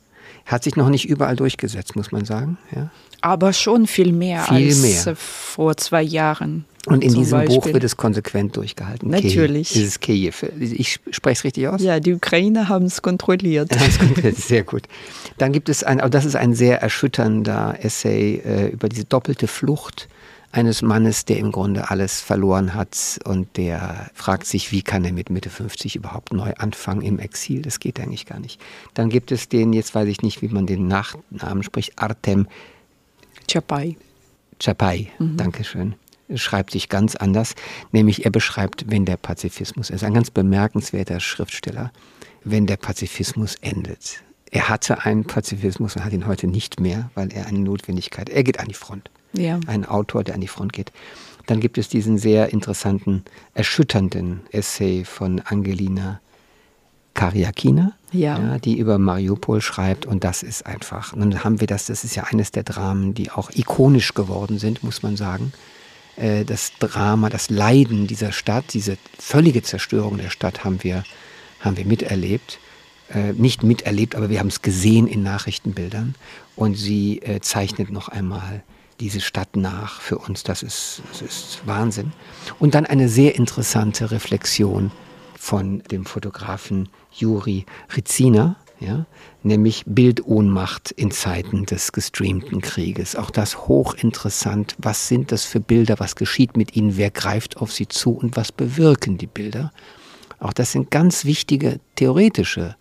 [0.45, 2.59] Hat sich noch nicht überall durchgesetzt, muss man sagen.
[2.75, 2.91] Ja.
[3.27, 5.17] Aber schon viel mehr viel als mehr.
[5.17, 6.65] vor zwei Jahren.
[6.87, 7.57] Und in diesem Beispiel.
[7.57, 9.11] Buch wird es konsequent durchgehalten.
[9.11, 9.71] Natürlich.
[9.71, 9.83] Kiew.
[9.83, 10.35] Ist Kiew.
[10.61, 11.83] Ich spreche es richtig aus?
[11.83, 13.71] Ja, die Ukrainer haben es kontrolliert.
[14.37, 14.85] Sehr gut.
[15.39, 20.09] Dann gibt es ein, das ist ein sehr erschütternder Essay äh, über diese doppelte Flucht
[20.53, 25.13] eines Mannes, der im Grunde alles verloren hat und der fragt sich, wie kann er
[25.13, 27.63] mit Mitte 50 überhaupt neu anfangen im Exil?
[27.63, 28.61] Das geht eigentlich gar nicht.
[28.95, 32.47] Dann gibt es den, jetzt weiß ich nicht, wie man den Nachnamen spricht, Artem
[33.51, 33.97] Chapai.
[34.61, 35.37] Chapai, mhm.
[35.37, 35.95] Dankeschön.
[36.35, 37.55] Schreibt sich ganz anders,
[37.93, 41.93] nämlich er beschreibt, wenn der Pazifismus, er ist ein ganz bemerkenswerter Schriftsteller,
[42.43, 44.23] wenn der Pazifismus endet.
[44.51, 48.43] Er hatte einen Pazifismus und hat ihn heute nicht mehr, weil er eine Notwendigkeit, er
[48.43, 49.61] geht an die Front ja.
[49.67, 50.93] ein Autor, der an die Front geht.
[51.47, 56.21] Dann gibt es diesen sehr interessanten, erschütternden Essay von Angelina
[57.17, 58.39] Kariakina, ja.
[58.39, 58.59] ja.
[58.59, 60.07] die über Mariupol schreibt.
[60.07, 63.33] Und das ist einfach, nun haben wir das, das ist ja eines der Dramen, die
[63.33, 65.53] auch ikonisch geworden sind, muss man sagen.
[66.15, 71.03] Äh, das Drama, das Leiden dieser Stadt, diese völlige Zerstörung der Stadt haben wir,
[71.59, 72.61] haben wir miterlebt.
[73.13, 76.15] Äh, nicht miterlebt, aber wir haben es gesehen in Nachrichtenbildern.
[76.55, 78.63] Und sie äh, zeichnet noch einmal
[79.01, 80.43] diese Stadt nach für uns.
[80.43, 82.13] Das ist, das ist Wahnsinn.
[82.59, 84.91] Und dann eine sehr interessante Reflexion
[85.47, 89.07] von dem Fotografen Juri Rizina, ja,
[89.45, 93.15] nämlich Bildohnmacht in Zeiten des gestreamten Krieges.
[93.15, 94.75] Auch das hochinteressant.
[94.79, 96.01] Was sind das für Bilder?
[96.01, 96.97] Was geschieht mit ihnen?
[96.97, 99.71] Wer greift auf sie zu und was bewirken die Bilder?
[100.41, 102.75] Auch das sind ganz wichtige theoretische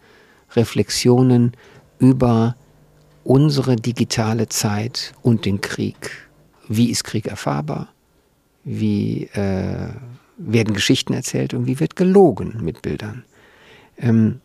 [0.56, 1.52] Reflexionen
[2.00, 2.56] über
[3.24, 6.30] unsere digitale Zeit und den Krieg.
[6.68, 7.90] Wie ist Krieg erfahrbar?
[8.64, 9.90] Wie äh,
[10.38, 13.24] werden Geschichten erzählt und wie wird gelogen mit Bildern?
[13.98, 14.42] Ähm,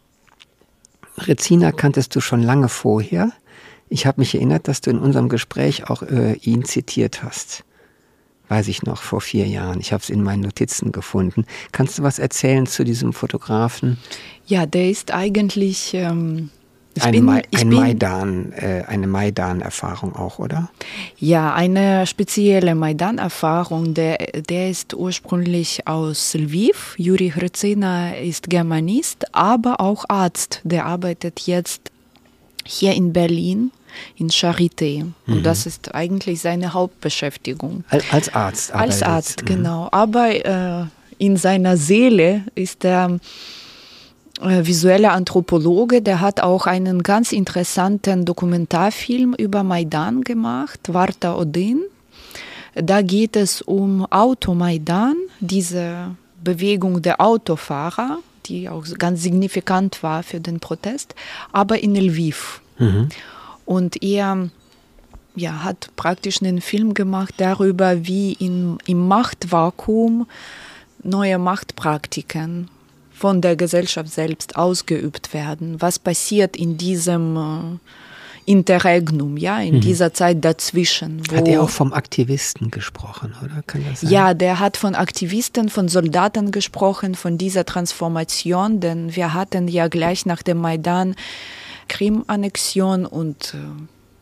[1.19, 3.33] Rezina kanntest du schon lange vorher.
[3.89, 7.65] Ich habe mich erinnert, dass du in unserem Gespräch auch äh, ihn zitiert hast.
[8.49, 9.81] Weiß ich noch, vor vier Jahren.
[9.81, 11.45] Ich habe es in meinen Notizen gefunden.
[11.73, 13.99] Kannst du was erzählen zu diesem Fotografen?
[14.47, 16.51] Ja, der ist eigentlich ähm,
[16.95, 20.71] ich ein, bin, Ma ein Maidan, äh, eine Maidan-Erfahrung auch, oder?
[21.19, 23.95] Ja, eine spezielle Maidan-Erfahrung.
[23.95, 26.95] Der, der ist ursprünglich aus Lviv.
[26.99, 30.61] Juri Hryzina ist Germanist, aber auch Arzt.
[30.65, 31.91] Der arbeitet jetzt
[32.65, 33.71] hier in Berlin
[34.17, 35.03] in Charité.
[35.27, 35.43] Und mhm.
[35.43, 37.85] das ist eigentlich seine Hauptbeschäftigung.
[38.11, 38.93] Als Arzt arbeitet.
[38.93, 39.47] Als Arzt, mhm.
[39.47, 39.89] genau.
[39.93, 40.87] Aber äh,
[41.19, 43.19] in seiner Seele ist er
[44.43, 51.83] visueller Anthropologe, der hat auch einen ganz interessanten Dokumentarfilm über Maidan gemacht, Varta Odin.
[52.75, 60.41] Da geht es um Automaidan, diese Bewegung der Autofahrer, die auch ganz signifikant war für
[60.41, 61.15] den Protest,
[61.53, 62.63] aber in Lviv.
[62.79, 63.09] Mhm.
[63.67, 64.49] Und er
[65.37, 70.27] ja, hat praktisch einen Film gemacht darüber, wie in, im Machtvakuum
[71.03, 72.69] neue Machtpraktiken
[73.21, 75.81] von der Gesellschaft selbst ausgeübt werden.
[75.81, 77.79] Was passiert in diesem äh,
[78.47, 79.81] Interregnum, ja, in mhm.
[79.83, 81.23] dieser Zeit dazwischen.
[81.31, 83.63] hat er auch vom Aktivisten gesprochen, oder?
[83.67, 84.11] Kann das sein?
[84.11, 89.89] Ja, der hat von Aktivisten, von Soldaten gesprochen, von dieser Transformation, denn wir hatten ja
[89.89, 91.15] gleich nach dem Maidan
[91.89, 93.59] Krim-Annexion und äh,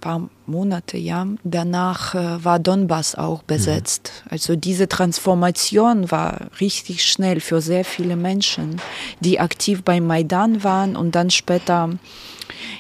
[0.00, 1.26] paar Monate, ja.
[1.44, 4.12] Danach äh, war Donbass auch besetzt.
[4.24, 4.30] Mhm.
[4.30, 8.80] Also diese Transformation war richtig schnell für sehr viele Menschen,
[9.20, 11.90] die aktiv beim Maidan waren und dann später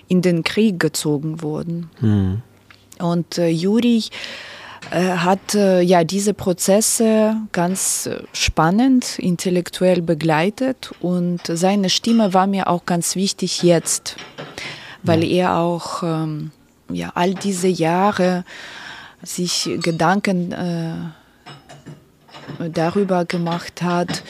[0.08, 1.90] in den Krieg gezogen wurden.
[2.00, 2.42] Mhm.
[2.98, 4.04] Und äh, Juri
[4.90, 12.46] Er hat äh, ja diese Prozesse ganz äh, spannend, intellektuell begleitet und seine Stimme war
[12.46, 14.16] mir auch ganz wichtig jetzt,
[15.02, 16.52] weil er auch ähm,
[16.90, 18.44] ja, all diese Jahre
[19.22, 20.94] sich Gedanken äh,
[22.70, 24.22] darüber gemacht hat,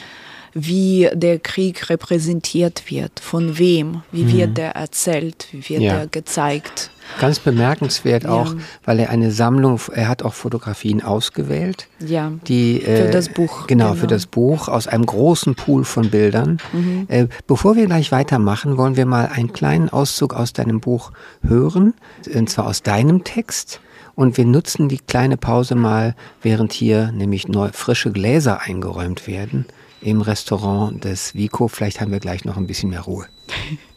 [0.53, 4.33] wie der Krieg repräsentiert wird, von wem, wie mhm.
[4.33, 5.93] wird der erzählt, wie wird ja.
[5.99, 6.91] er gezeigt.
[7.19, 8.29] Ganz bemerkenswert ja.
[8.29, 11.87] auch, weil er eine Sammlung, er hat auch Fotografien ausgewählt.
[11.99, 12.31] Ja.
[12.47, 13.67] Die, äh, für das Buch.
[13.67, 16.59] Genau, genau, für das Buch aus einem großen Pool von Bildern.
[16.71, 17.05] Mhm.
[17.07, 21.93] Äh, bevor wir gleich weitermachen, wollen wir mal einen kleinen Auszug aus deinem Buch hören,
[22.33, 23.81] und zwar aus deinem Text.
[24.15, 29.65] Und wir nutzen die kleine Pause mal, während hier nämlich neu, frische Gläser eingeräumt werden
[30.01, 31.67] im Restaurant des Vico.
[31.67, 33.27] Vielleicht haben wir gleich noch ein bisschen mehr Ruhe.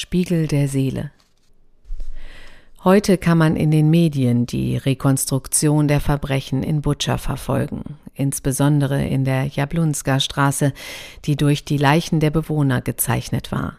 [0.00, 1.10] Spiegel der Seele.
[2.84, 9.26] Heute kann man in den Medien die Rekonstruktion der Verbrechen in Butscha verfolgen, insbesondere in
[9.26, 10.72] der Jablunska Straße,
[11.26, 13.76] die durch die Leichen der Bewohner gezeichnet war,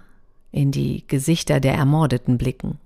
[0.51, 2.77] in die Gesichter der Ermordeten blicken.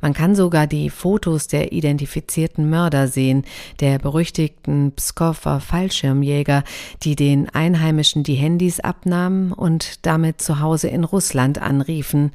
[0.00, 3.44] Man kann sogar die Fotos der identifizierten Mörder sehen,
[3.80, 6.64] der berüchtigten Pskower Fallschirmjäger,
[7.02, 12.32] die den Einheimischen die Handys abnahmen und damit zu Hause in Russland anriefen,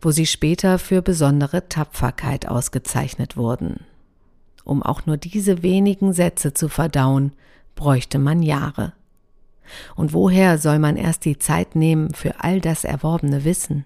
[0.00, 3.80] wo sie später für besondere Tapferkeit ausgezeichnet wurden.
[4.64, 7.32] Um auch nur diese wenigen Sätze zu verdauen,
[7.74, 8.92] bräuchte man Jahre.
[9.96, 13.84] Und woher soll man erst die Zeit nehmen für all das erworbene Wissen?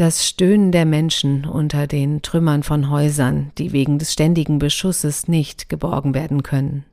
[0.00, 5.68] Das Stöhnen der Menschen unter den Trümmern von Häusern, die wegen des ständigen Beschusses nicht
[5.68, 6.86] geborgen werden können.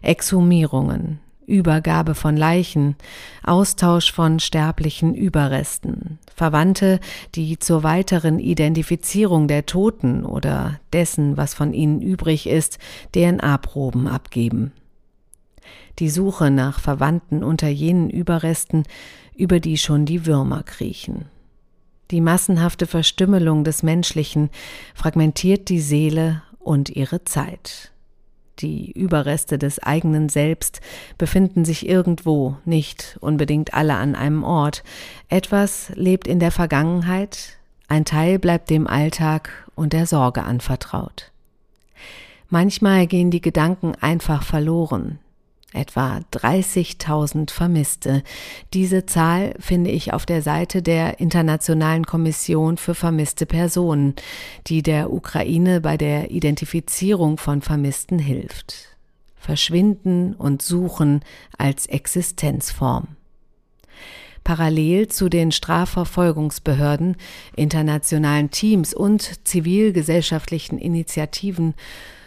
[0.00, 2.96] Exhumierungen, Übergabe von Leichen,
[3.44, 7.00] Austausch von sterblichen Überresten, Verwandte,
[7.34, 12.78] die zur weiteren Identifizierung der Toten oder dessen, was von ihnen übrig ist,
[13.14, 14.72] DNA-Proben abgeben.
[15.98, 18.84] Die Suche nach Verwandten unter jenen Überresten,
[19.36, 21.26] über die schon die Würmer kriechen.
[22.10, 24.48] Die massenhafte Verstümmelung des Menschlichen
[24.94, 27.92] fragmentiert die Seele und ihre Zeit.
[28.60, 30.80] Die Überreste des eigenen Selbst
[31.16, 34.82] befinden sich irgendwo, nicht unbedingt alle an einem Ort.
[35.28, 41.30] Etwas lebt in der Vergangenheit, ein Teil bleibt dem Alltag und der Sorge anvertraut.
[42.48, 45.18] Manchmal gehen die Gedanken einfach verloren,
[45.74, 48.22] Etwa 30.000 Vermisste.
[48.72, 54.14] Diese Zahl finde ich auf der Seite der Internationalen Kommission für vermisste Personen,
[54.66, 58.96] die der Ukraine bei der Identifizierung von Vermissten hilft.
[59.36, 61.20] Verschwinden und Suchen
[61.58, 63.08] als Existenzform.
[64.44, 67.16] Parallel zu den Strafverfolgungsbehörden,
[67.54, 71.74] internationalen Teams und zivilgesellschaftlichen Initiativen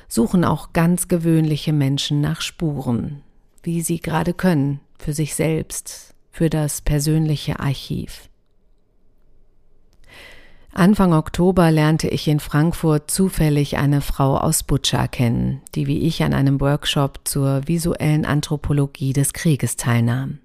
[0.07, 3.23] suchen auch ganz gewöhnliche Menschen nach Spuren,
[3.63, 8.29] wie sie gerade können, für sich selbst, für das persönliche Archiv.
[10.73, 16.23] Anfang Oktober lernte ich in Frankfurt zufällig eine Frau aus Butscha kennen, die wie ich
[16.23, 20.39] an einem Workshop zur visuellen Anthropologie des Krieges teilnahm.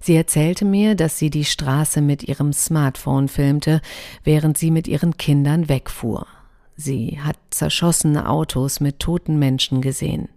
[0.00, 3.80] Sie erzählte mir, dass sie die Straße mit ihrem Smartphone filmte,
[4.24, 6.26] während sie mit ihren Kindern wegfuhr.
[6.74, 10.28] Sie hat zerschossene Autos mit toten Menschen gesehen.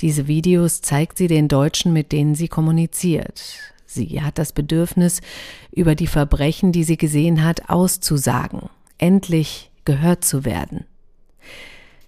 [0.00, 3.42] Diese Videos zeigt sie den Deutschen, mit denen sie kommuniziert.
[3.86, 5.20] Sie hat das Bedürfnis,
[5.72, 10.84] über die Verbrechen, die sie gesehen hat, auszusagen, endlich gehört zu werden.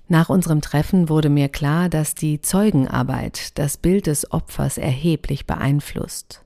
[0.09, 6.43] Nach unserem Treffen wurde mir klar, dass die Zeugenarbeit das Bild des Opfers erheblich beeinflusst.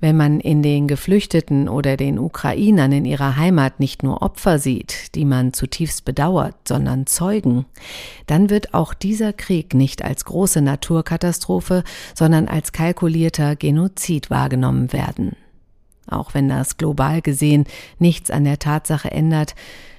[0.00, 5.14] Wenn man in den Geflüchteten oder den Ukrainern in ihrer Heimat nicht nur Opfer sieht,
[5.14, 7.66] die man zutiefst bedauert, sondern Zeugen,
[8.26, 15.36] dann wird auch dieser Krieg nicht als große Naturkatastrophe, sondern als kalkulierter Genozid wahrgenommen werden.
[16.08, 17.64] Auch wenn das global gesehen
[17.98, 19.54] nichts an der Tatsache ändert,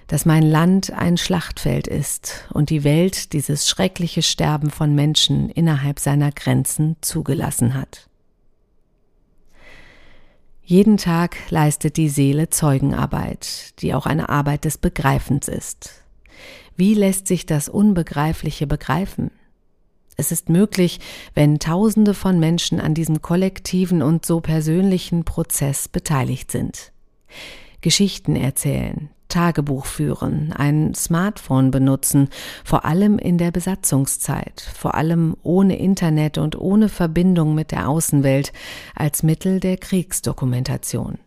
[0.08, 6.00] dass mein Land ein Schlachtfeld ist und die Welt dieses schreckliche Sterben von Menschen innerhalb
[6.00, 8.10] seiner Grenzen zugelassen hat.
[10.74, 16.02] Jeden Tag leistet die Seele Zeugenarbeit, die auch eine Arbeit des Begreifens ist.
[16.76, 19.30] Wie lässt sich das Unbegreifliche begreifen?
[20.18, 21.00] Es ist möglich,
[21.36, 26.92] wenn Tausende von Menschen an diesem kollektiven und so persönlichen Prozess beteiligt sind.
[27.82, 32.30] Geschichten erzählen, Tagebuch führen, ein Smartphone benutzen,
[32.64, 38.54] vor allem in der Besatzungszeit, vor allem ohne Internet und ohne Verbindung mit der Außenwelt
[38.96, 41.18] als Mittel der Kriegsdokumentation.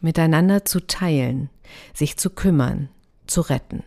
[0.00, 1.50] Miteinander zu teilen,
[1.92, 2.88] sich zu kümmern,
[3.26, 3.82] zu retten.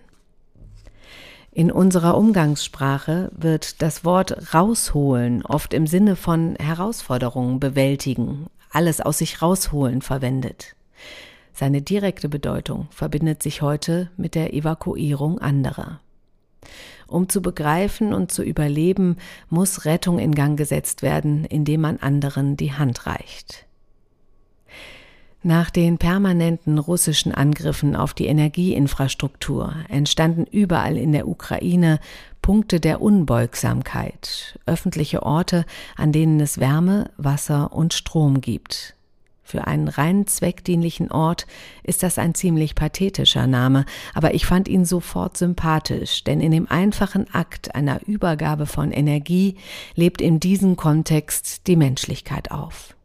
[1.54, 9.20] In unserer Umgangssprache wird das Wort rausholen oft im Sinne von Herausforderungen bewältigen, alles aus
[9.20, 10.76] sich rausholen verwendet.
[11.54, 16.00] Seine direkte Bedeutung verbindet sich heute mit der Evakuierung anderer.
[17.08, 19.18] Um zu begreifen und zu überleben,
[19.50, 23.66] muss Rettung in Gang gesetzt werden, indem man anderen die Hand reicht.
[25.44, 32.00] Nach den permanenten russischen Angriffen auf die Energieinfrastruktur entstanden überall in der Ukraine
[32.44, 38.96] Punkte der Unbeugsamkeit, öffentliche Orte, an denen es Wärme, Wasser und Strom gibt.
[39.52, 41.46] Für einen rein zweckdienlichen Ort
[41.84, 43.84] ist das ein ziemlich pathetischer Name,
[44.14, 49.58] aber ich fand ihn sofort sympathisch, denn in dem einfachen Akt einer Übergabe von Energie
[49.94, 52.96] lebt in diesem Kontext die Menschlichkeit auf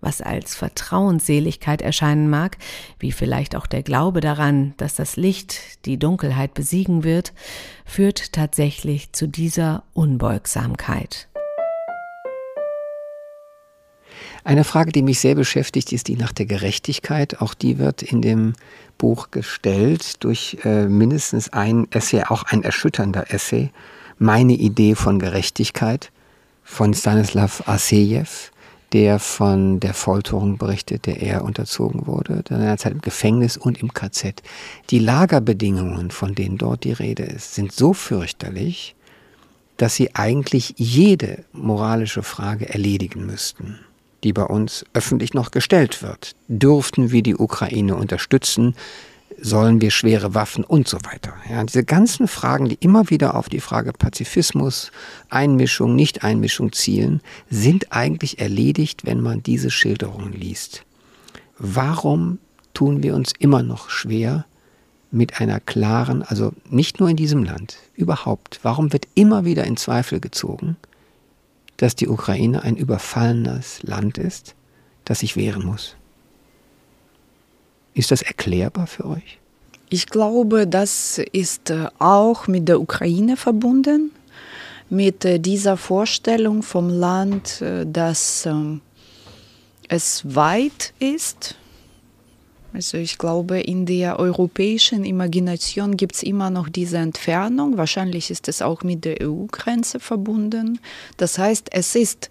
[0.00, 2.58] was als Vertrauensseligkeit erscheinen mag,
[2.98, 7.32] wie vielleicht auch der Glaube daran, dass das Licht die Dunkelheit besiegen wird,
[7.86, 11.28] führt tatsächlich zu dieser Unbeugsamkeit.
[14.44, 17.40] Eine Frage, die mich sehr beschäftigt, ist die nach der Gerechtigkeit.
[17.40, 18.52] Auch die wird in dem
[18.98, 23.70] Buch gestellt durch äh, mindestens ein Essay, auch ein erschütternder Essay.
[24.18, 26.12] Meine Idee von Gerechtigkeit
[26.62, 28.26] von Stanislav Asejew
[28.94, 33.82] der von der Folterung berichtet, der er unterzogen wurde, in einer Zeit im Gefängnis und
[33.82, 34.40] im KZ.
[34.90, 38.94] Die Lagerbedingungen, von denen dort die Rede ist, sind so fürchterlich,
[39.78, 43.80] dass sie eigentlich jede moralische Frage erledigen müssten,
[44.24, 46.34] die bei uns öffentlich noch gestellt wird.
[46.48, 48.74] Dürften wir die Ukraine unterstützen?
[49.40, 51.34] sollen wir schwere Waffen und so weiter.
[51.50, 54.92] Ja, diese ganzen Fragen, die immer wieder auf die Frage Pazifismus,
[55.28, 60.84] Einmischung, Nicht-Einmischung zielen, sind eigentlich erledigt, wenn man diese Schilderungen liest.
[61.58, 62.38] Warum
[62.74, 64.46] tun wir uns immer noch schwer
[65.10, 69.76] mit einer klaren, also nicht nur in diesem Land, überhaupt, warum wird immer wieder in
[69.76, 70.76] Zweifel gezogen,
[71.84, 74.54] dass die Ukraine ein überfallenes Land ist,
[75.04, 75.96] das sich wehren muss?
[77.92, 79.38] Ist das erklärbar für euch?
[79.90, 84.12] Ich glaube, das ist äh, auch mit der Ukraine verbunden,
[84.88, 88.80] mit äh, dieser Vorstellung vom Land, äh, dass ähm,
[89.86, 91.54] es weit ist.
[92.74, 97.76] Also ich glaube, in der europäischen Imagination gibt es immer noch diese Entfernung.
[97.76, 100.80] Wahrscheinlich ist es auch mit der EU-Grenze verbunden.
[101.16, 102.30] Das heißt, es ist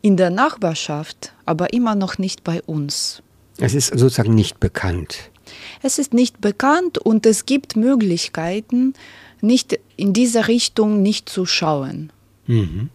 [0.00, 3.22] in der Nachbarschaft, aber immer noch nicht bei uns.
[3.58, 5.30] Es ist sozusagen nicht bekannt.
[5.82, 8.94] Es ist nicht bekannt und es gibt Möglichkeiten,
[9.42, 12.10] nicht in diese Richtung nicht zu schauen.
[12.46, 12.88] Mhm.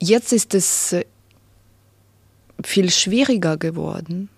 [0.00, 1.04] Jetzt ist es äh,
[2.64, 4.30] viel schwieriger geworden,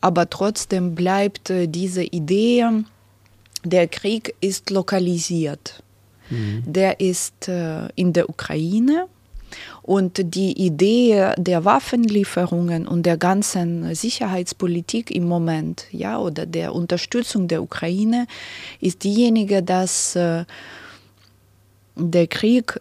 [0.00, 2.66] aber trotzdem bleibt äh, diese Idee,
[3.64, 5.82] der Krieg ist lokalisiert.
[6.30, 6.62] Mhm.
[6.66, 9.06] Der ist äh, in der Ukraine
[9.82, 17.48] und die Idee der Waffenlieferungen und der ganzen Sicherheitspolitik im Moment, ja, oder der Unterstützung
[17.48, 18.26] der Ukraine
[18.80, 20.44] ist diejenige, dass äh,
[21.96, 22.80] der Krieg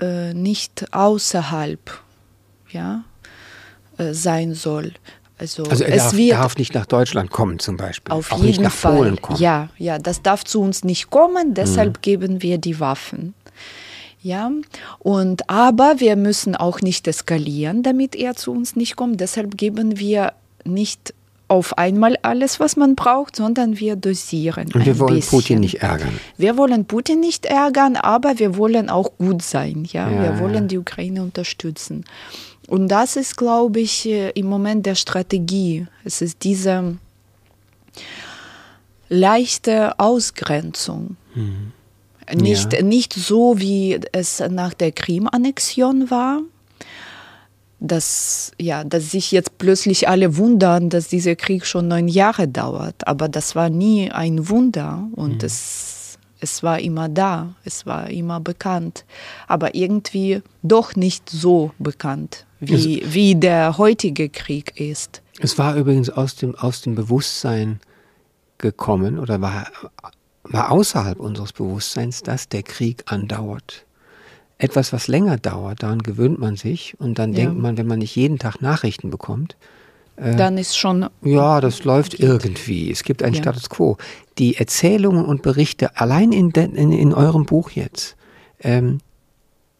[0.00, 1.80] äh, nicht außerhalb,
[2.70, 3.04] ja,
[3.98, 4.92] äh, sein soll.
[5.40, 8.12] Also, also er darf, darf, nicht nach Deutschland kommen zum Beispiel.
[8.12, 8.94] Auf Auch jeden nicht nach Fall.
[8.94, 9.40] Polen kommen.
[9.40, 12.02] Ja, ja, das darf zu uns nicht kommen, deshalb mhm.
[12.02, 13.32] geben wir die Waffen.
[14.22, 14.50] Ja,
[14.98, 19.18] und aber wir müssen auch nicht eskalieren, damit er zu uns nicht kommt.
[19.18, 21.14] Deshalb geben wir nicht
[21.48, 24.70] auf einmal alles, was man braucht, sondern wir dosieren.
[24.74, 25.38] Und wir wollen bisschen.
[25.38, 26.20] Putin nicht ärgern.
[26.36, 29.88] Wir wollen Putin nicht ärgern, aber wir wollen auch gut sein.
[29.90, 32.04] Ja, ja wir wollen die Ukraine unterstützen.
[32.70, 35.88] Und das ist, glaube ich, äh, im Moment der Strategie.
[36.04, 36.98] Es ist diese
[39.08, 41.16] leichte Ausgrenzung.
[41.34, 41.72] Mhm.
[42.32, 42.82] Nicht, ja.
[42.82, 46.42] nicht so, wie es nach der Krim-Annexion war,
[47.80, 53.08] dass, ja, dass sich jetzt plötzlich alle wundern, dass dieser Krieg schon neun Jahre dauert.
[53.08, 55.46] Aber das war nie ein Wunder und mhm.
[55.46, 55.99] es,
[56.40, 59.04] es war immer da, es war immer bekannt.
[59.46, 65.22] Aber irgendwie doch nicht so bekannt, wie, es, wie der heutige Krieg ist.
[65.38, 67.80] Es war übrigens aus dem, aus dem Bewusstsein
[68.58, 69.66] gekommen oder war
[70.42, 73.86] war außerhalb unseres Bewusstseins, dass der Krieg andauert.
[74.58, 77.40] Etwas, was länger dauert, daran gewöhnt man sich und dann ja.
[77.44, 79.56] denkt man, wenn man nicht jeden Tag Nachrichten bekommt,
[80.20, 81.06] dann ist schon.
[81.22, 82.90] Ja, das läuft irgendwie.
[82.90, 83.42] Es gibt einen ja.
[83.42, 83.96] Status quo.
[84.38, 88.16] Die Erzählungen und Berichte, allein in, de, in, in eurem Buch jetzt,
[88.60, 88.98] ähm,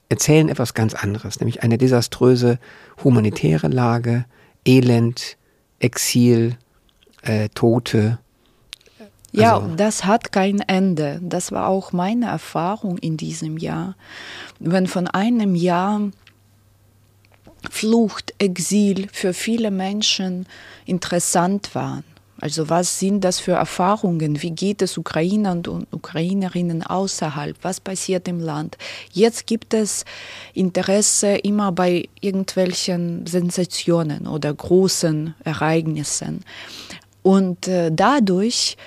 [0.09, 2.59] erzählen etwas ganz anderes, nämlich eine desaströse
[3.05, 4.24] humanitäre Lage,
[4.66, 5.36] Elend,
[5.78, 6.57] Exil,
[7.22, 8.18] äh, Tote,
[9.32, 9.74] Ja, also.
[9.76, 11.20] das hat kein Ende.
[11.22, 13.95] Das war auch meine Erfahrung in diesem Jahr.
[14.59, 16.01] Wenn von einem Jahr
[17.69, 20.47] Flucht, Exil für viele Menschen
[20.87, 22.05] interessant waren.
[22.41, 24.43] Also was sind das für Erfahrungen?
[24.43, 27.57] Wie geht es Ukrainern und Ukrainerinnen außerhalb?
[27.61, 28.79] Was passiert im Land?
[29.13, 30.07] Jetzt gibt es
[30.55, 36.43] Interesse immer bei irgendwelchen Sensationen oder großen Ereignissen.
[37.23, 38.79] Und äh, dadurch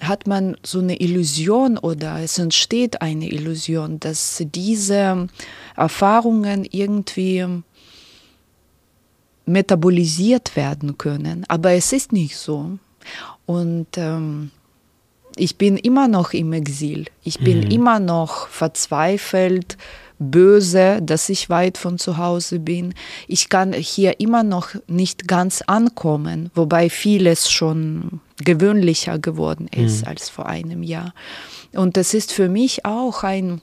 [0.00, 5.28] hat man so eine Illusion oder es entsteht eine Illusion, dass diese
[5.76, 7.62] Erfahrungen irgendwie
[9.46, 11.44] metabolisiert werden können.
[11.48, 12.78] Aber es ist nicht so.
[13.46, 14.50] Und ähm,
[15.36, 17.06] ich bin immer noch im Exil.
[17.24, 17.70] Ich bin mhm.
[17.70, 19.76] immer noch verzweifelt,
[20.18, 22.94] böse, dass ich weit von zu Hause bin.
[23.26, 30.08] Ich kann hier immer noch nicht ganz ankommen, wobei vieles schon gewöhnlicher geworden ist mhm.
[30.08, 31.14] als vor einem Jahr.
[31.72, 33.60] Und das ist für mich auch ein,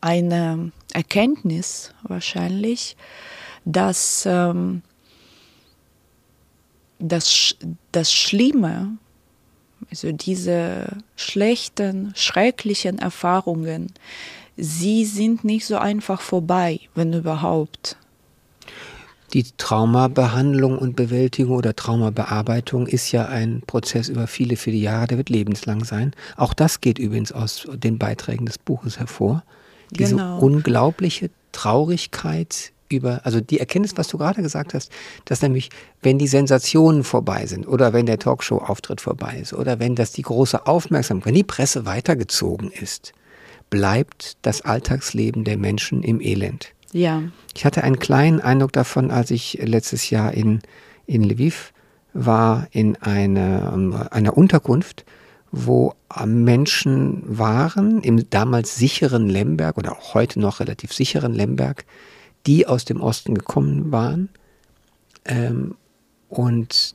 [0.00, 2.96] eine Erkenntnis wahrscheinlich,
[3.66, 4.80] dass ähm,
[6.98, 7.56] das,
[7.92, 8.96] das Schlimme,
[9.90, 13.92] also diese schlechten, schrecklichen Erfahrungen,
[14.56, 17.98] sie sind nicht so einfach vorbei, wenn überhaupt.
[19.32, 25.18] Die Traumabehandlung und Bewältigung oder Traumabearbeitung ist ja ein Prozess über viele, viele Jahre, der
[25.18, 26.12] wird lebenslang sein.
[26.36, 29.42] Auch das geht übrigens aus den Beiträgen des Buches hervor.
[29.90, 30.38] Diese genau.
[30.38, 34.90] unglaubliche Traurigkeit über, also die Erkenntnis, was du gerade gesagt hast,
[35.24, 35.70] dass nämlich,
[36.02, 40.22] wenn die Sensationen vorbei sind oder wenn der Talkshow-Auftritt vorbei ist oder wenn das die
[40.22, 43.12] große Aufmerksamkeit, wenn die Presse weitergezogen ist,
[43.70, 46.72] bleibt das Alltagsleben der Menschen im Elend.
[46.92, 47.22] Ja.
[47.54, 50.60] Ich hatte einen kleinen Eindruck davon, als ich letztes Jahr in,
[51.06, 51.72] in Lviv
[52.12, 55.04] war, in eine, einer Unterkunft,
[55.52, 61.84] wo Menschen waren, im damals sicheren Lemberg oder auch heute noch relativ sicheren Lemberg,
[62.46, 64.28] die aus dem Osten gekommen waren
[65.24, 65.76] ähm,
[66.28, 66.94] und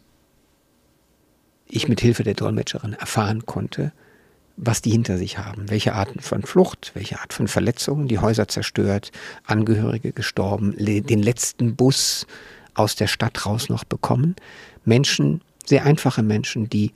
[1.68, 3.94] ich mit Hilfe der Dolmetscherin erfahren konnte,
[4.58, 8.48] was die hinter sich haben, welche Arten von Flucht, welche Art von Verletzungen, die Häuser
[8.48, 9.12] zerstört,
[9.46, 12.28] Angehörige gestorben, den letzten Bus
[12.74, 14.36] aus der Stadt raus noch bekommen.
[14.86, 16.94] Menschen, sehr einfache Menschen, die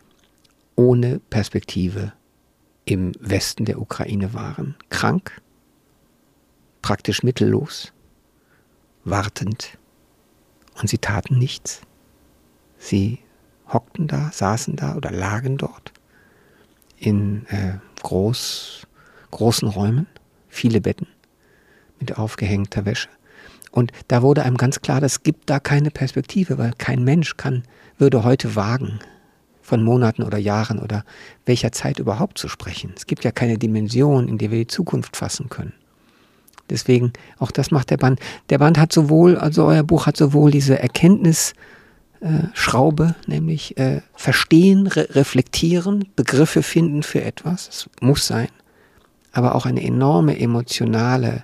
[0.76, 2.14] ohne Perspektive
[2.84, 5.42] im Westen der Ukraine waren, krank,
[6.82, 7.94] praktisch mittellos,
[9.06, 9.78] wartend.
[10.82, 11.82] Und sie taten nichts.
[12.78, 13.20] Sie
[13.72, 15.94] hockten da, saßen da oder lagen dort
[16.98, 18.88] in äh, groß,
[19.32, 20.08] großen Räumen,
[20.50, 21.08] viele Betten
[22.00, 23.10] mit aufgehängter Wäsche.
[23.72, 27.64] Und da wurde einem ganz klar, es gibt da keine Perspektive, weil kein Mensch kann,
[27.98, 29.00] würde heute wagen,
[29.62, 31.04] von Monaten oder Jahren oder
[31.46, 32.94] welcher Zeit überhaupt zu sprechen.
[32.96, 35.74] Es gibt ja keine Dimension, in der wir die Zukunft fassen können.
[36.70, 38.20] Deswegen, auch das macht der Band.
[38.50, 44.88] Der Band hat sowohl, also euer Buch hat sowohl diese Erkenntnisschraube, äh, nämlich äh, verstehen,
[44.88, 48.50] re reflektieren, Begriffe finden für etwas, es muss sein,
[49.32, 51.44] aber auch eine enorme emotionale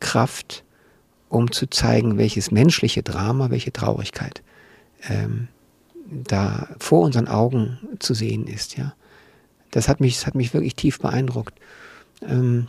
[0.00, 0.64] Kraft,
[1.28, 4.42] um zu zeigen, welches menschliche Drama, welche Traurigkeit
[5.08, 5.48] ähm,
[6.10, 8.76] da vor unseren Augen zu sehen ist.
[8.76, 8.94] Ja,
[9.70, 11.54] das hat mich, das hat mich wirklich tief beeindruckt.
[12.22, 12.68] Ähm,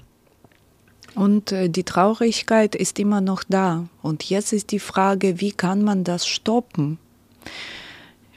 [1.16, 3.86] und äh, die Traurigkeit ist immer noch da.
[4.01, 6.97] Und jetzt ist die Frage, wie kann man das stoppen?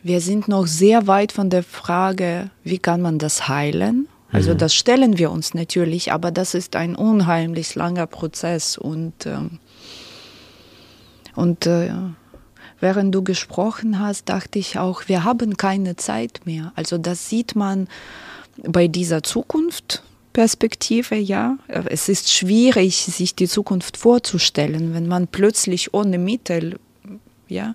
[0.02, 4.08] Wir sind noch sehr weit von der Frage, wie kann man das heilen?
[4.32, 4.58] Also mhm.
[4.58, 8.78] das stellen wir uns natürlich, aber das ist ein unheimlich langer Prozess.
[8.78, 9.38] Und, äh,
[11.36, 11.92] und äh,
[12.80, 16.72] während du gesprochen hast, dachte ich auch, wir haben keine Zeit mehr.
[16.74, 17.86] Also das sieht man
[18.56, 20.02] bei dieser Zukunft
[20.32, 21.58] Perspektive, ja.
[21.68, 26.78] Es ist schwierig, sich die Zukunft vorzustellen, wenn man plötzlich ohne Mittel,
[27.48, 27.74] ja,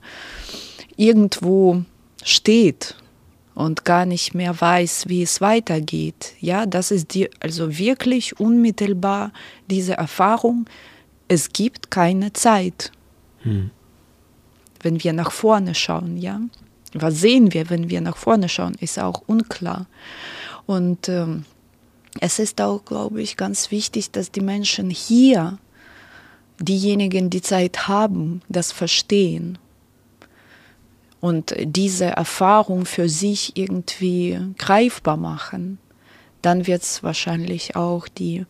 [0.95, 1.83] irgendwo
[2.23, 2.95] steht
[3.53, 6.33] und gar nicht mehr weiß, wie es weitergeht.
[6.39, 9.31] Ja, das ist die, also wirklich unmittelbar
[9.69, 10.65] diese Erfahrung.
[11.27, 12.91] Es gibt keine Zeit.
[13.39, 13.71] Hm.
[14.81, 16.39] Wenn wir nach vorne schauen, ja.
[16.93, 19.87] Was sehen wir, wenn wir nach vorne schauen, ist auch unklar.
[20.65, 21.45] Und ähm,
[22.21, 25.57] es ist auch, glaube ich, ganz wichtig, dass die Menschen hier,
[26.59, 29.57] diejenigen, die Zeit haben, das verstehen
[31.19, 35.79] und diese Erfahrung für sich irgendwie greifbar machen.
[36.41, 38.45] Dann wird es wahrscheinlich auch die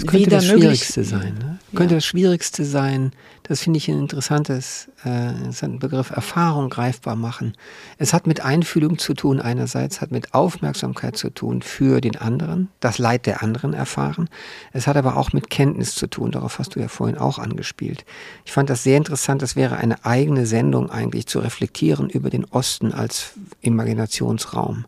[0.00, 1.34] das könnte das Schwierigste sein.
[1.34, 1.58] Ne?
[1.72, 1.78] Ja.
[1.78, 7.56] Könnte das Schwierigste sein, das finde ich ein interessantes, äh, interessanten Begriff, Erfahrung greifbar machen.
[7.98, 12.68] Es hat mit Einfühlung zu tun einerseits, hat mit Aufmerksamkeit zu tun für den anderen,
[12.80, 14.28] das Leid der anderen erfahren.
[14.72, 18.04] Es hat aber auch mit Kenntnis zu tun, darauf hast du ja vorhin auch angespielt.
[18.44, 22.44] Ich fand das sehr interessant, das wäre eine eigene Sendung eigentlich zu reflektieren über den
[22.44, 24.86] Osten als Imaginationsraum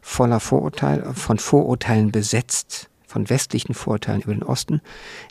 [0.00, 4.80] voller Vorurteile, von Vorurteilen besetzt von westlichen Vorteilen über den Osten.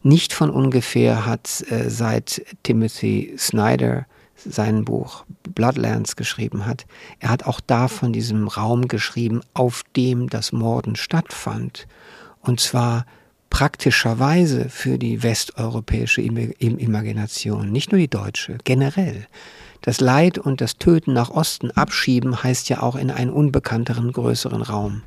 [0.03, 4.05] Nicht von ungefähr hat äh, seit Timothy Snyder
[4.37, 6.85] sein Buch Bloodlands geschrieben hat,
[7.19, 11.87] er hat auch da von diesem Raum geschrieben, auf dem das Morden stattfand.
[12.41, 13.05] Und zwar
[13.49, 19.27] praktischerweise für die westeuropäische Imagination, nicht nur die deutsche, generell.
[19.81, 24.61] Das Leid und das Töten nach Osten abschieben heißt ja auch in einen unbekannteren, größeren
[24.61, 25.03] Raum.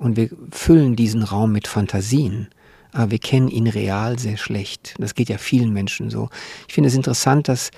[0.00, 2.48] Und wir füllen diesen Raum mit Fantasien,
[2.90, 4.94] aber wir kennen ihn real sehr schlecht.
[4.98, 6.30] Das geht ja vielen Menschen so.
[6.66, 7.70] Ich finde es interessant, dass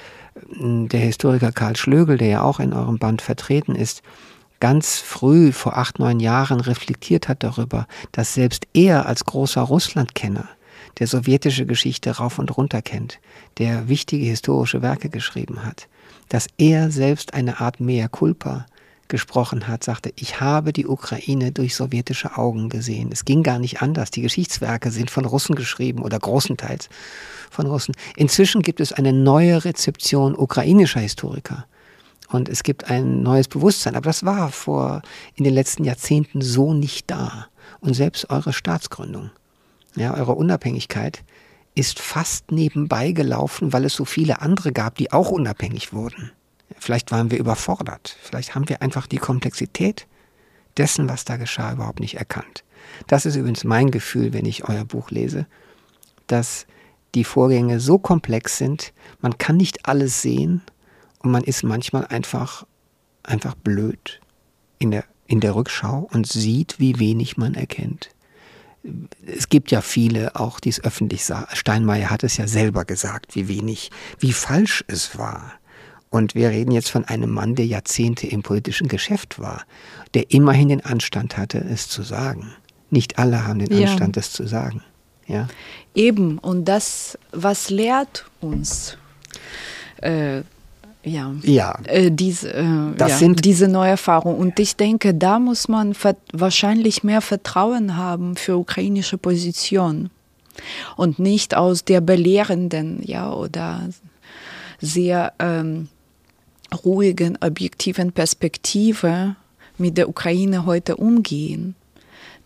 [0.56, 4.02] hm, der Historiker Karl Schlögel, der ja auch in eurem Band vertreten ist,
[4.60, 10.48] ganz früh, vor acht, neun Jahren, reflektiert hat darüber, dass selbst er als großer Russlandkenner,
[11.00, 13.18] der sowjetische Geschichte rauf und runter kennt,
[13.58, 15.88] der wichtige historische Werke geschrieben hat,
[16.28, 18.66] dass er selbst eine Art Mea culpa
[19.12, 23.10] gesprochen hat, sagte, ich habe die Ukraine durch sowjetische Augen gesehen.
[23.12, 24.10] Es ging gar nicht anders.
[24.10, 26.88] Die Geschichtswerke sind von Russen geschrieben oder großenteils
[27.50, 27.94] von Russen.
[28.16, 31.66] Inzwischen gibt es eine neue Rezeption ukrainischer Historiker.
[32.30, 33.96] Und es gibt ein neues Bewusstsein.
[33.96, 35.02] Aber das war vor
[35.34, 37.48] in den letzten Jahrzehnten so nicht da.
[37.80, 39.30] Und selbst eure Staatsgründung,
[39.94, 41.22] ja, eure Unabhängigkeit
[41.74, 46.32] ist fast nebenbei gelaufen, weil es so viele andere gab, die auch unabhängig wurden.
[46.83, 48.16] Vielleicht waren wir überfordert.
[48.20, 50.09] Vielleicht haben wir einfach die Komplexität
[50.76, 52.64] dessen, was da geschah, überhaupt nicht erkannt.
[53.07, 55.47] Das ist übrigens mein Gefühl, wenn ich euer Buch lese,
[56.26, 56.66] dass
[57.14, 60.61] die Vorgänge so komplex sind, man kann nicht alles sehen
[61.20, 62.66] und man ist manchmal einfach,
[63.22, 64.20] einfach blöd
[64.80, 68.11] in der, in der Rückschau und sieht, wie wenig man erkennt.
[69.24, 71.47] Es gibt ja viele, auch die es öffentlich sagen.
[71.53, 75.53] Steinmeier hat es ja selber gesagt, wie wenig, wie falsch es war
[76.12, 79.62] und wir reden jetzt von einem Mann, der Jahrzehnte im politischen Geschäft war,
[80.12, 82.52] der immerhin den Anstand hatte, es zu sagen.
[82.90, 84.20] Nicht alle haben den Anstand, ja.
[84.20, 84.82] es zu sagen.
[85.26, 85.48] Ja?
[85.94, 88.98] Eben, und das, was lehrt uns?
[90.02, 90.42] Äh,
[91.02, 91.78] ja, ja.
[91.84, 94.36] Äh, diese, äh, das ja, sind diese Neuerfahrung.
[94.36, 95.96] Und ich denke, da muss man
[96.34, 100.10] wahrscheinlich mehr Vertrauen haben für ukrainische Position
[100.96, 103.88] und nicht aus der belehrenden, ja, oder
[104.78, 105.88] sehr ähm,
[106.72, 109.36] ruhigen, objektiven Perspektive
[109.78, 111.74] mit der Ukraine heute umgehen.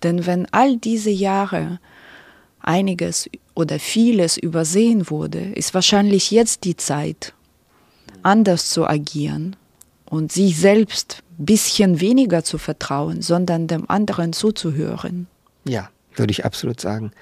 [0.02, 1.78] Denn wenn all diese Jahre
[2.60, 7.32] einiges oder vieles übersehen wurde, ist wahrscheinlich jetzt die Zeit,
[8.22, 9.56] anders zu agieren
[10.04, 15.26] und sich selbst ein bisschen weniger zu vertrauen, sondern dem anderen zuzuhören.
[15.64, 17.12] Ja, würde ich absolut sagen.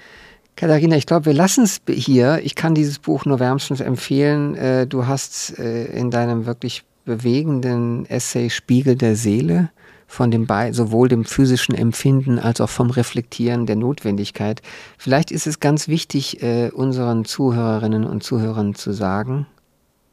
[0.56, 2.40] Katharina, ich glaube, wir lassen es hier.
[2.44, 4.54] Ich kann dieses Buch nur wärmstens empfehlen.
[4.54, 9.70] Äh, du hast äh, in deinem wirklich bewegenden Essay Spiegel der Seele
[10.06, 14.62] von dem sowohl dem physischen Empfinden als auch vom Reflektieren der Notwendigkeit.
[14.98, 19.46] Vielleicht ist es ganz wichtig, äh, unseren Zuhörerinnen und Zuhörern zu sagen,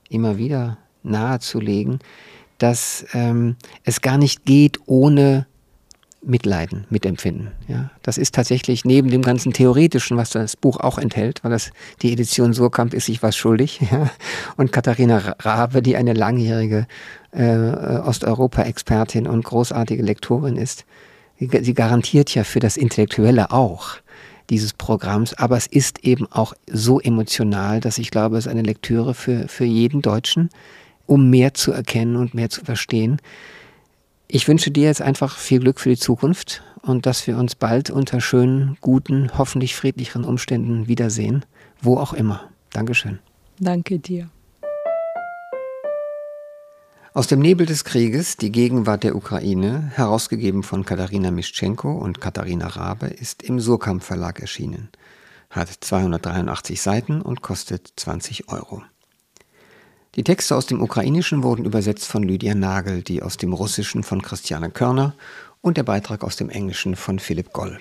[0.09, 1.99] immer wieder nahezulegen,
[2.57, 5.45] dass ähm, es gar nicht geht ohne
[6.23, 7.51] mitleiden, mitempfinden.
[7.67, 11.71] Ja, das ist tatsächlich neben dem ganzen Theoretischen, was das Buch auch enthält, weil das
[12.01, 13.79] die Edition Surkamp ist sich was schuldig.
[13.91, 14.09] Ja,
[14.55, 16.87] und Katharina Rabe, die eine langjährige
[17.31, 20.85] äh, Osteuropa-Expertin und großartige Lektorin ist,
[21.37, 23.97] sie garantiert ja für das Intellektuelle auch
[24.49, 28.61] dieses Programms, aber es ist eben auch so emotional, dass ich glaube, es ist eine
[28.61, 30.49] Lektüre für, für jeden Deutschen,
[31.05, 33.19] um mehr zu erkennen und mehr zu verstehen.
[34.33, 37.89] Ich wünsche dir jetzt einfach viel Glück für die Zukunft und dass wir uns bald
[37.89, 41.43] unter schönen, guten, hoffentlich friedlicheren Umständen wiedersehen,
[41.81, 42.49] wo auch immer.
[42.69, 43.19] Dankeschön.
[43.59, 44.29] Danke dir.
[47.13, 52.67] Aus dem Nebel des Krieges, die Gegenwart der Ukraine, herausgegeben von Katharina Mischenko und Katharina
[52.67, 54.87] Rabe, ist im Surkamp Verlag erschienen,
[55.49, 58.81] hat 283 Seiten und kostet 20 Euro.
[60.15, 64.21] Die Texte aus dem Ukrainischen wurden übersetzt von Lydia Nagel, die aus dem Russischen von
[64.21, 65.15] Christiane Körner
[65.61, 67.79] und der Beitrag aus dem Englischen von Philipp Goll.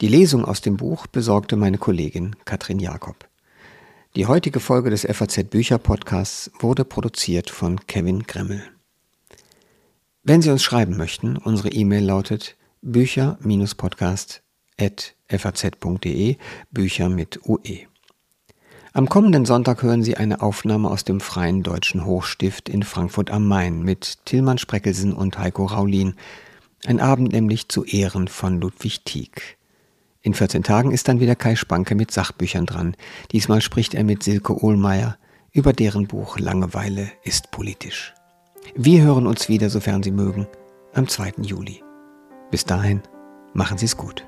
[0.00, 3.28] Die Lesung aus dem Buch besorgte meine Kollegin Katrin Jakob.
[4.16, 8.62] Die heutige Folge des FAZ Bücher Podcasts wurde produziert von Kevin Gremmel.
[10.22, 14.42] Wenn Sie uns schreiben möchten, unsere E-Mail lautet bücher-podcast
[14.80, 16.36] at faz.de,
[16.70, 17.86] Bücher mit UE.
[18.98, 23.46] Am kommenden Sonntag hören Sie eine Aufnahme aus dem Freien Deutschen Hochstift in Frankfurt am
[23.46, 26.16] Main mit Tillmann Spreckelsen und Heiko Raulin.
[26.84, 29.56] Ein Abend nämlich zu Ehren von Ludwig Tieck.
[30.20, 32.96] In 14 Tagen ist dann wieder Kai Spanke mit Sachbüchern dran.
[33.30, 35.16] Diesmal spricht er mit Silke Ohlmeier
[35.52, 38.14] über deren Buch Langeweile ist politisch.
[38.74, 40.48] Wir hören uns wieder, sofern Sie mögen,
[40.92, 41.34] am 2.
[41.42, 41.84] Juli.
[42.50, 43.02] Bis dahin,
[43.54, 44.24] machen Sie es gut.